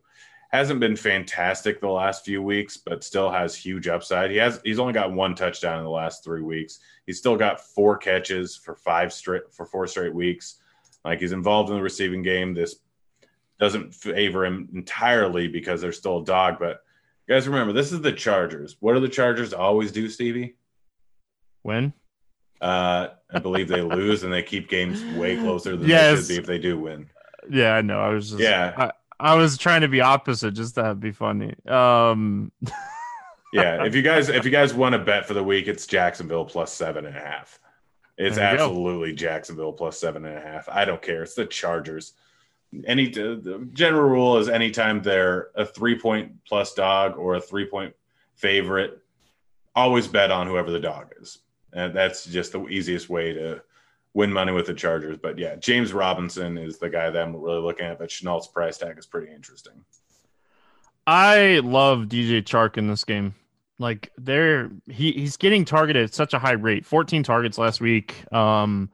[0.50, 4.32] hasn't been fantastic the last few weeks, but still has huge upside.
[4.32, 6.80] He has he's only got one touchdown in the last three weeks.
[7.06, 10.56] He's still got four catches for five straight for four straight weeks.
[11.06, 12.54] Like he's involved in the receiving game.
[12.54, 12.76] This
[13.60, 16.82] doesn't favor him entirely because they're still a dog, but
[17.30, 18.76] guys remember this is the Chargers.
[18.80, 20.56] What do the Chargers always do, Stevie?
[21.64, 21.94] Win.
[22.60, 26.12] Uh, I believe they lose and they keep games way closer than yes.
[26.12, 27.10] they should be if they do win.
[27.50, 28.00] Yeah, I know.
[28.00, 28.74] I was just yeah.
[28.78, 28.92] I,
[29.32, 31.56] I was trying to be opposite just to be funny.
[31.68, 32.52] Um
[33.52, 36.46] Yeah, if you guys if you guys want to bet for the week, it's Jacksonville
[36.46, 37.60] plus seven and a half.
[38.18, 39.16] It's absolutely go.
[39.16, 40.70] Jacksonville plus seven and a half.
[40.70, 41.24] I don't care.
[41.24, 42.14] It's the Chargers
[42.86, 47.66] any the general rule is anytime they're a three point plus dog or a three
[47.66, 47.94] point
[48.36, 49.00] favorite,
[49.76, 51.40] always bet on whoever the dog is.
[51.74, 53.62] And that's just the easiest way to
[54.14, 55.18] win money with the Chargers.
[55.18, 58.00] But yeah, James Robinson is the guy that I'm really looking at.
[58.00, 59.84] But Shenault's price tag is pretty interesting.
[61.06, 63.36] I love DJ Chark in this game.
[63.80, 66.86] Like they're he he's getting targeted at such a high rate.
[66.86, 68.32] 14 targets last week.
[68.34, 68.90] Um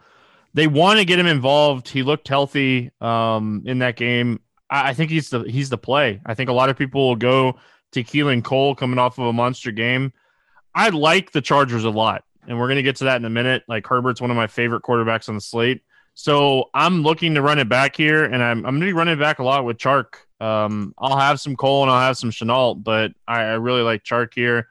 [0.55, 1.87] they want to get him involved.
[1.89, 4.39] He looked healthy um in that game.
[4.69, 6.21] I, I think he's the he's the play.
[6.25, 7.57] I think a lot of people will go
[7.91, 10.13] to Keelan Cole coming off of a monster game.
[10.73, 13.29] I like the Chargers a lot, and we're going to get to that in a
[13.29, 13.63] minute.
[13.67, 15.83] Like Herbert's one of my favorite quarterbacks on the slate.
[16.13, 19.19] So I'm looking to run it back here, and I'm, I'm going to be running
[19.19, 20.15] back a lot with Chark.
[20.39, 24.03] Um, I'll have some Cole and I'll have some Shenault, but I, I really like
[24.03, 24.69] Chark here.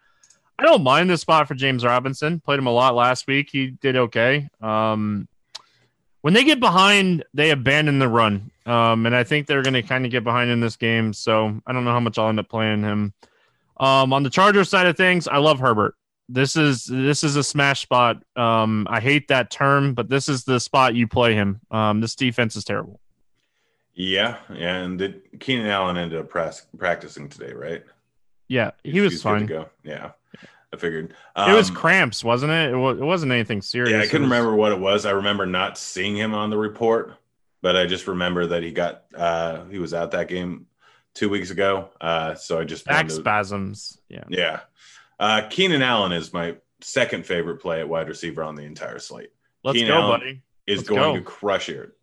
[0.59, 2.41] I don't mind this spot for James Robinson.
[2.41, 3.49] Played him a lot last week.
[3.51, 4.49] He did okay.
[4.61, 5.29] Um,
[6.25, 8.51] when they get behind, they abandon the run.
[8.65, 11.13] Um, and I think they're going to kind of get behind in this game.
[11.13, 13.13] So I don't know how much I'll end up playing him.
[13.77, 15.97] Um, on the Chargers side of things, I love Herbert.
[16.31, 18.23] This is this is a smash spot.
[18.37, 21.61] Um, I hate that term, but this is the spot you play him.
[21.71, 23.01] Um, this defense is terrible.
[23.93, 27.85] Yeah, yeah, and did Keenan Allen ended up practicing today, right?
[28.49, 29.45] Yeah, he was fine.
[29.45, 29.69] go.
[29.83, 30.13] Yeah,
[30.75, 32.69] I figured um, it was um, cramps, wasn't it?
[32.69, 33.93] It, w- it wasn't anything serious.
[33.93, 34.31] Yeah, I couldn't was...
[34.31, 35.07] remember what it was.
[35.07, 37.15] I remember not seeing him on the report,
[37.63, 40.67] but I just remember that he got uh, he was out that game
[41.15, 41.89] two weeks ago.
[42.01, 43.99] Uh, so I just back to, spasms.
[44.09, 44.61] Yeah, yeah.
[45.19, 49.31] Uh, Keenan Allen is my second favorite play at wide receiver on the entire slate.
[49.63, 50.43] Let's Keenan go, Allen buddy.
[50.67, 51.17] Is Let's going go.
[51.17, 51.95] to crush here.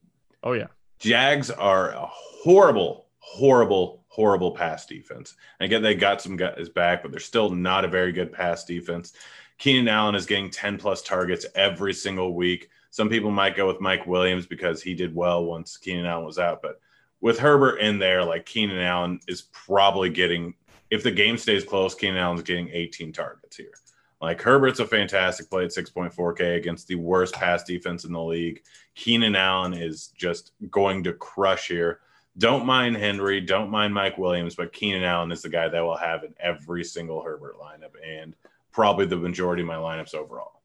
[0.43, 0.67] Oh yeah.
[0.99, 5.35] Jags are a horrible, horrible, horrible pass defense.
[5.59, 8.65] And again, they got some guys back, but they're still not a very good pass
[8.65, 9.13] defense.
[9.57, 12.69] Keenan Allen is getting 10 plus targets every single week.
[12.89, 16.39] Some people might go with Mike Williams because he did well once Keenan Allen was
[16.39, 16.61] out.
[16.61, 16.81] But
[17.21, 20.55] with Herbert in there, like Keenan Allen is probably getting,
[20.89, 23.71] if the game stays close, Keenan Allen's getting 18 targets here.
[24.19, 28.63] Like Herbert's a fantastic play at 6.4K against the worst pass defense in the league.
[28.95, 31.99] Keenan Allen is just going to crush here.
[32.41, 35.95] Don't mind Henry, don't mind Mike Williams, but Keenan Allen is the guy that will
[35.95, 38.33] have in every single Herbert lineup and
[38.71, 40.63] probably the majority of my lineups overall.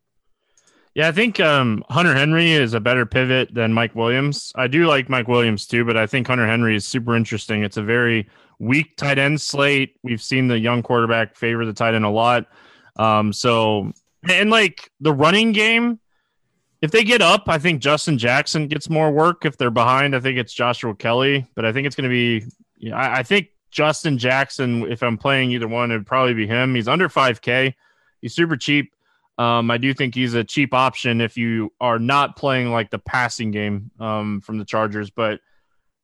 [0.94, 4.54] Yeah, I think um, Hunter Henry is a better pivot than Mike Williams.
[4.56, 7.62] I do like Mike Williams too, but I think Hunter Henry is super interesting.
[7.62, 8.26] It's a very
[8.58, 9.96] weak tight end slate.
[10.02, 12.46] We've seen the young quarterback favor the tight end a lot.
[12.98, 13.92] Um, so
[14.26, 16.00] and like the running game,
[16.82, 19.44] if they get up, I think Justin Jackson gets more work.
[19.44, 21.46] If they're behind, I think it's Joshua Kelley.
[21.54, 22.44] But I think it's going to be,
[22.78, 24.90] you know, I, I, think Justin Jackson.
[24.90, 26.74] If I'm playing either one, it'd probably be him.
[26.74, 27.74] He's under 5K.
[28.20, 28.92] He's super cheap.
[29.38, 32.98] Um, I do think he's a cheap option if you are not playing like the
[32.98, 35.40] passing game um, from the Chargers, but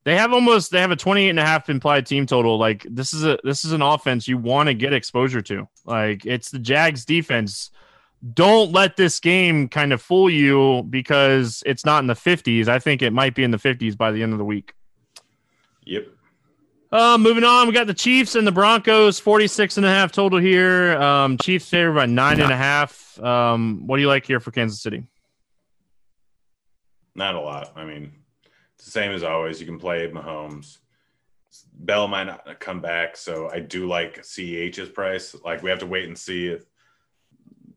[0.04, 3.14] they have almost they have a 28 and a half implied team total like this
[3.14, 6.58] is a this is an offense you want to get exposure to like it's the
[6.58, 7.70] jags defense
[8.34, 12.78] don't let this game kind of fool you because it's not in the 50s i
[12.78, 14.74] think it might be in the 50s by the end of the week
[15.84, 16.06] yep
[16.92, 20.38] uh, moving on, we got the Chiefs and the Broncos, 46 and a half total
[20.38, 20.92] here.
[21.00, 23.18] Um, Chiefs favored by nine and a half.
[23.18, 25.06] Um, what do you like here for Kansas City?
[27.14, 27.72] Not a lot.
[27.76, 28.12] I mean,
[28.74, 29.58] it's the same as always.
[29.58, 30.80] You can play Mahomes.
[31.72, 35.34] Bell might not come back, so I do like CEH's price.
[35.42, 36.66] Like we have to wait and see if,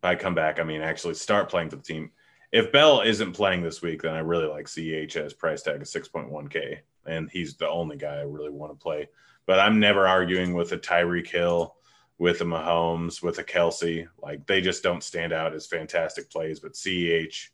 [0.05, 0.59] I come back.
[0.59, 2.11] I mean, actually start playing for the team.
[2.51, 6.77] If Bell isn't playing this week, then I really like CEH's price tag of 6.1K,
[7.05, 9.09] and he's the only guy I really want to play.
[9.45, 11.75] But I'm never arguing with a Tyreek Hill,
[12.17, 14.07] with a Mahomes, with a Kelce.
[14.21, 16.59] Like they just don't stand out as fantastic plays.
[16.59, 17.49] But CEH,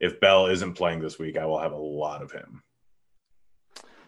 [0.00, 2.62] if Bell isn't playing this week, I will have a lot of him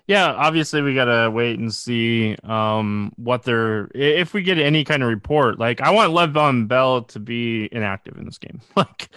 [0.06, 5.02] yeah, obviously we gotta wait and see um, what they're if we get any kind
[5.02, 5.58] of report.
[5.58, 8.60] Like I want Le'Veon Bell to be inactive in this game.
[8.76, 9.08] like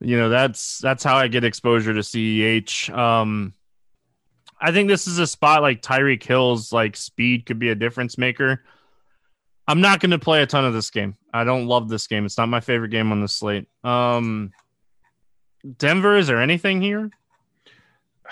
[0.00, 2.94] you know that's that's how I get exposure to CEH.
[2.94, 3.54] Um,
[4.60, 8.18] I think this is a spot like Tyreek Hill's like speed could be a difference
[8.18, 8.62] maker.
[9.66, 11.16] I'm not to play a ton of this game.
[11.32, 12.24] I don't love this game.
[12.24, 13.68] It's not my favorite game on the slate.
[13.82, 14.52] Um,
[15.78, 17.10] Denver, is there anything here?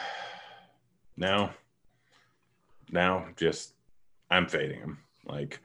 [1.16, 1.50] No,
[2.90, 3.26] now.
[3.36, 3.74] Just
[4.30, 4.98] I'm fading him.
[5.26, 5.60] Like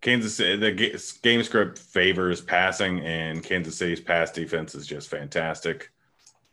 [0.00, 5.90] Kansas City, the game script favors passing, and Kansas City's pass defense is just fantastic.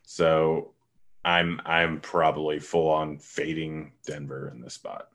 [0.03, 0.73] So
[1.25, 5.09] I'm I'm probably full on fading Denver in this spot.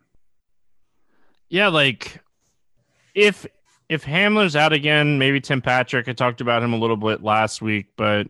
[1.48, 2.20] Yeah, like
[3.14, 3.46] if
[3.88, 6.08] if Hamler's out again, maybe Tim Patrick.
[6.08, 8.28] I talked about him a little bit last week, but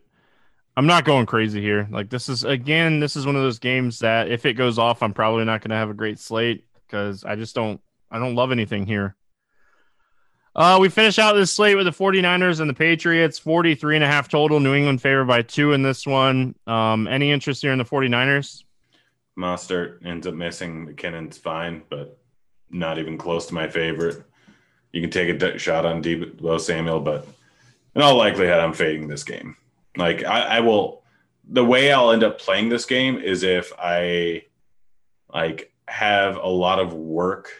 [0.77, 1.87] I'm not going crazy here.
[1.89, 5.01] Like this is again, this is one of those games that if it goes off,
[5.01, 7.79] I'm probably not going to have a great slate because I just don't
[8.11, 9.15] I don't love anything here.
[10.55, 14.07] Uh, we finish out this slate with the 49ers and the Patriots, 43 and a
[14.07, 14.61] half total.
[14.61, 16.55] New England favored by two in this one.
[16.65, 18.63] Um, any interest here in the 49ers?
[19.37, 20.87] Mostert ends up missing.
[20.87, 22.17] McKinnon's fine, but
[22.69, 24.23] not even close to my favorite.
[24.93, 27.27] you can take a shot on Deebo Samuel, but
[27.93, 29.57] in all likelihood, I'm fading this game.
[29.97, 31.03] Like I, I will.
[31.47, 34.43] The way I'll end up playing this game is if I
[35.31, 37.51] like have a lot of work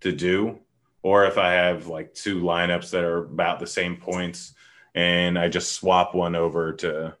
[0.00, 0.58] to do,
[1.02, 4.54] or if I have like two lineups that are about the same points,
[4.94, 7.16] and I just swap one over to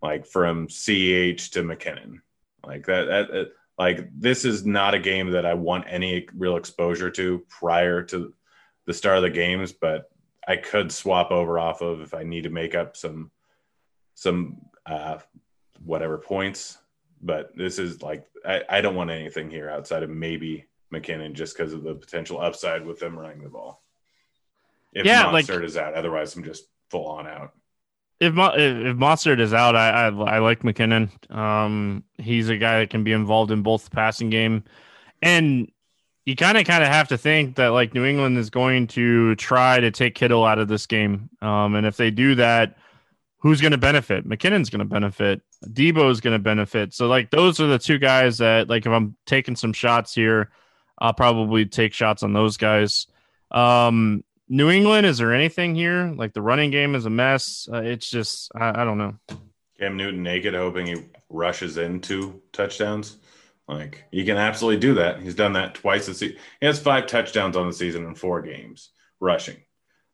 [0.00, 2.20] like from CH to McKinnon,
[2.64, 3.04] like that.
[3.04, 3.44] That uh,
[3.78, 8.32] like this is not a game that I want any real exposure to prior to
[8.86, 10.10] the start of the games, but
[10.46, 13.30] I could swap over off of if I need to make up some
[14.14, 15.18] some uh,
[15.84, 16.78] whatever points.
[17.22, 21.56] But this is like I, I don't want anything here outside of maybe McKinnon just
[21.56, 23.82] because of the potential upside with them running the ball.
[24.92, 27.52] If yeah, Mostert like, is out, otherwise I'm just full on out.
[28.20, 31.10] If if Mostert is out, I, I, I like McKinnon.
[31.34, 34.64] Um, he's a guy that can be involved in both the passing game,
[35.22, 35.70] and
[36.24, 39.34] you kind of kind of have to think that like New England is going to
[39.36, 41.30] try to take Kittle out of this game.
[41.40, 42.76] Um, and if they do that,
[43.42, 44.26] who's going to benefit?
[44.26, 45.42] McKinnon's going to benefit.
[45.66, 46.94] Deebo is going to benefit.
[46.94, 50.50] So like those are the two guys that like if I'm taking some shots here,
[50.98, 53.08] I'll probably take shots on those guys.
[53.50, 56.14] Um, New England, is there anything here?
[56.16, 57.68] Like the running game is a mess.
[57.70, 59.16] Uh, it's just I, I don't know.
[59.78, 60.96] Cam Newton naked, hoping he
[61.28, 63.18] rushes into touchdowns.
[63.66, 65.20] Like he can absolutely do that.
[65.20, 66.36] He's done that twice this season.
[66.60, 69.56] He has five touchdowns on the season in four games rushing.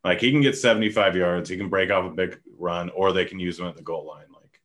[0.04, 3.24] Like he can get 75 yards, he can break off a big run, or they
[3.24, 4.26] can use him at the goal line.
[4.32, 4.60] Like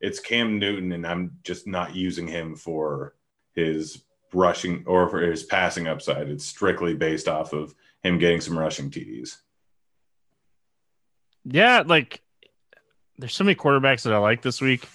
[0.00, 3.14] it's Cam Newton, and I'm just not using him for
[3.54, 6.28] his rushing or for his passing upside.
[6.28, 9.36] It's strictly based off of him getting some rushing TDs.
[11.44, 12.22] Yeah, like
[13.18, 14.88] there's so many quarterbacks that I like this week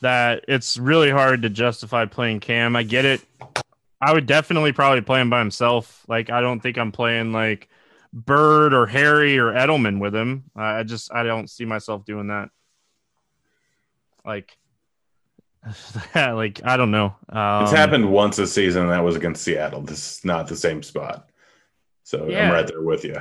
[0.00, 2.76] that it's really hard to justify playing Cam.
[2.76, 3.20] I get it.
[4.00, 6.04] I would definitely probably play him by himself.
[6.08, 7.68] Like I don't think I'm playing like
[8.14, 10.44] Byrd or Harry or Edelman with him.
[10.54, 12.48] I just I don't see myself doing that.
[14.24, 14.56] Like
[16.14, 17.16] like I don't know.
[17.28, 18.88] Um, it's happened once a season.
[18.88, 19.82] That was against Seattle.
[19.82, 21.28] This is not the same spot.
[22.04, 22.46] So yeah.
[22.46, 23.20] I'm right there with you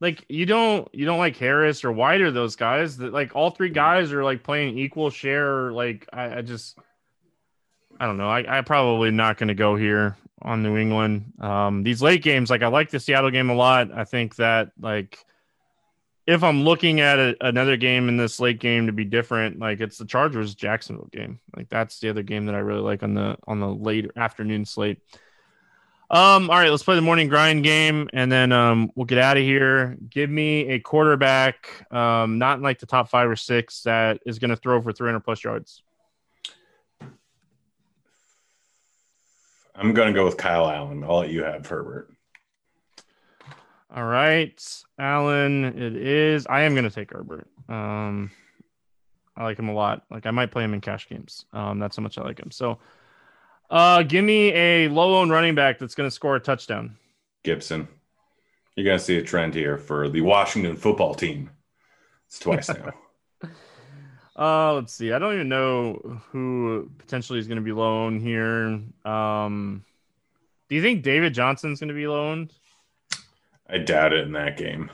[0.00, 3.50] like you don't you don't like Harris or White or those guys that like all
[3.50, 5.72] three guys are like playing equal share.
[5.72, 6.78] Like I, I just
[7.98, 8.28] I don't know.
[8.28, 11.32] I, I probably not going to go here on New England.
[11.40, 13.90] Um, these late games, like I like the Seattle game a lot.
[13.92, 15.18] I think that like
[16.26, 19.80] if I'm looking at a, another game in this late game to be different, like
[19.80, 21.40] it's the Chargers Jacksonville game.
[21.56, 24.64] Like that's the other game that I really like on the on the late afternoon
[24.64, 24.98] slate.
[26.10, 29.36] Um, all right, let's play the morning grind game and then um we'll get out
[29.36, 29.96] of here.
[30.10, 34.38] Give me a quarterback, um, not in like the top five or six that is
[34.38, 35.82] gonna throw for 300 plus yards.
[39.78, 41.04] I'm gonna go with Kyle Allen.
[41.04, 42.10] I'll let you have Herbert.
[43.94, 44.60] All right,
[44.98, 46.46] Allen, it is.
[46.46, 47.46] I am gonna take Herbert.
[47.68, 48.30] Um,
[49.36, 50.02] I like him a lot.
[50.10, 51.46] Like I might play him in cash games.
[51.52, 52.50] Um, that's how much I like him.
[52.50, 52.78] So
[53.70, 56.96] uh, give me a low owned running back that's going to score a touchdown.
[57.44, 57.86] Gibson.
[58.74, 61.50] You're going to see a trend here for the Washington football team.
[62.26, 62.92] It's twice now.
[64.38, 65.12] Uh, let's see.
[65.12, 68.80] I don't even know who potentially is going to be loaned here.
[69.04, 69.84] Um,
[70.68, 72.52] do you think David Johnson's going to be loaned?
[73.68, 74.90] I doubt it in that game.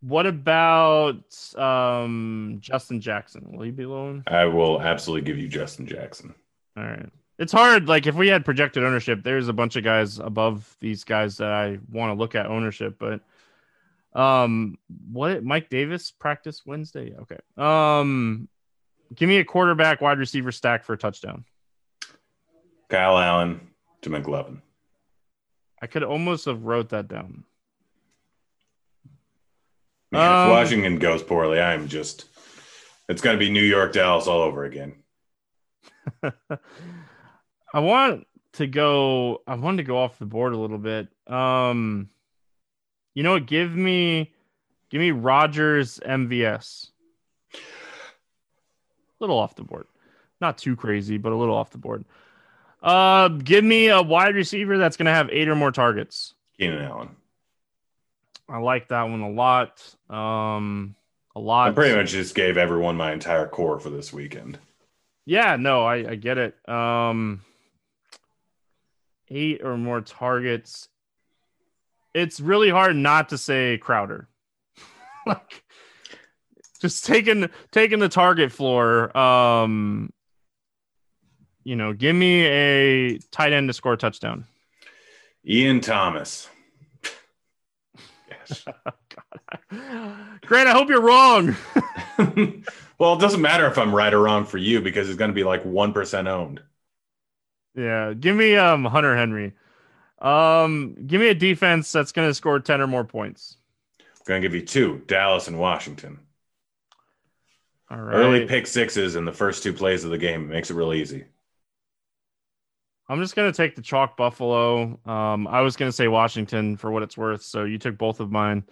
[0.00, 1.24] What about
[1.56, 3.50] um, Justin Jackson?
[3.50, 4.24] Will he be loaned?
[4.26, 6.34] I will absolutely give you Justin Jackson.
[6.76, 7.08] All right.
[7.38, 7.88] It's hard.
[7.88, 11.50] Like if we had projected ownership, there's a bunch of guys above these guys that
[11.50, 13.20] I want to look at ownership, but
[14.16, 14.78] um
[15.10, 17.14] what Mike Davis practice Wednesday?
[17.20, 17.38] Okay.
[17.56, 18.48] Um
[19.14, 21.44] give me a quarterback wide receiver stack for a touchdown.
[22.88, 23.60] Kyle Allen
[24.02, 24.60] to McLaurin.
[25.80, 27.44] I could almost have wrote that down.
[30.10, 32.26] Man, um, if Washington goes poorly, I'm just
[33.08, 34.94] it's gonna be New York Dallas all over again.
[36.22, 39.42] I want to go.
[39.46, 41.08] I wanted to go off the board a little bit.
[41.26, 42.08] Um,
[43.16, 43.46] you know what?
[43.46, 44.30] Give me,
[44.90, 46.90] give me Rodgers MVS.
[47.54, 47.58] A
[49.18, 49.86] little off the board,
[50.38, 52.04] not too crazy, but a little off the board.
[52.82, 56.34] Uh, give me a wide receiver that's going to have eight or more targets.
[56.58, 57.08] Keenan Allen.
[58.50, 59.82] I like that one a lot.
[60.10, 60.94] Um,
[61.34, 61.70] a lot.
[61.70, 64.58] I pretty much just gave everyone my entire core for this weekend.
[65.24, 66.68] Yeah, no, I, I get it.
[66.68, 67.40] Um,
[69.30, 70.88] eight or more targets.
[72.16, 74.26] It's really hard not to say Crowder.
[75.26, 75.62] like,
[76.80, 79.16] just taking taking the target floor.
[79.16, 80.10] Um,
[81.62, 84.46] you know, give me a tight end to score a touchdown.
[85.46, 86.48] Ian Thomas.
[88.48, 88.64] gosh.
[90.46, 91.54] Grant, I hope you're wrong.
[92.98, 95.34] well, it doesn't matter if I'm right or wrong for you because it's going to
[95.34, 96.62] be like 1% owned.
[97.74, 98.14] Yeah.
[98.14, 99.52] Give me um Hunter Henry.
[100.20, 103.56] Um, give me a defense that's going to score 10 or more points.
[104.00, 106.18] I'm going to give you two Dallas and Washington.
[107.90, 108.16] All right.
[108.16, 110.92] Early pick sixes in the first two plays of the game it makes it real
[110.92, 111.24] easy.
[113.08, 114.98] I'm just gonna take the chalk Buffalo.
[115.06, 118.32] Um, I was gonna say Washington for what it's worth, so you took both of
[118.32, 118.64] mine.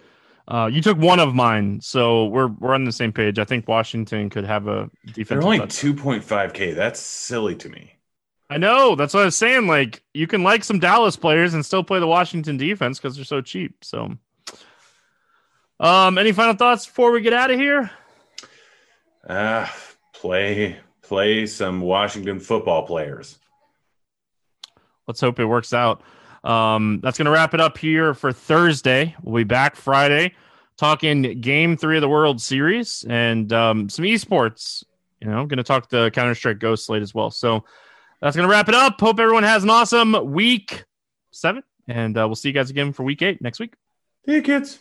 [0.47, 3.39] Uh, you took one of mine, so we're we're on the same page.
[3.39, 5.29] I think Washington could have a defense.
[5.29, 6.73] They're only two point five k.
[6.73, 7.94] That's silly to me.
[8.49, 8.95] I know.
[8.95, 9.67] That's what I was saying.
[9.67, 13.25] Like you can like some Dallas players and still play the Washington defense because they're
[13.25, 13.83] so cheap.
[13.83, 14.17] So,
[15.79, 17.89] um, any final thoughts before we get out of here?
[19.27, 19.67] Uh,
[20.13, 23.39] play play some Washington football players.
[25.07, 26.01] Let's hope it works out.
[26.43, 29.15] Um, that's going to wrap it up here for Thursday.
[29.23, 30.33] We'll be back Friday
[30.77, 34.83] talking game three of the World Series and um, some esports.
[35.21, 37.31] You know, I'm going to talk the Counter Strike Ghost slate as well.
[37.31, 37.65] So
[38.21, 38.99] that's going to wrap it up.
[38.99, 40.85] Hope everyone has an awesome week
[41.31, 43.73] seven, and uh, we'll see you guys again for week eight next week.
[44.25, 44.79] See you, kids.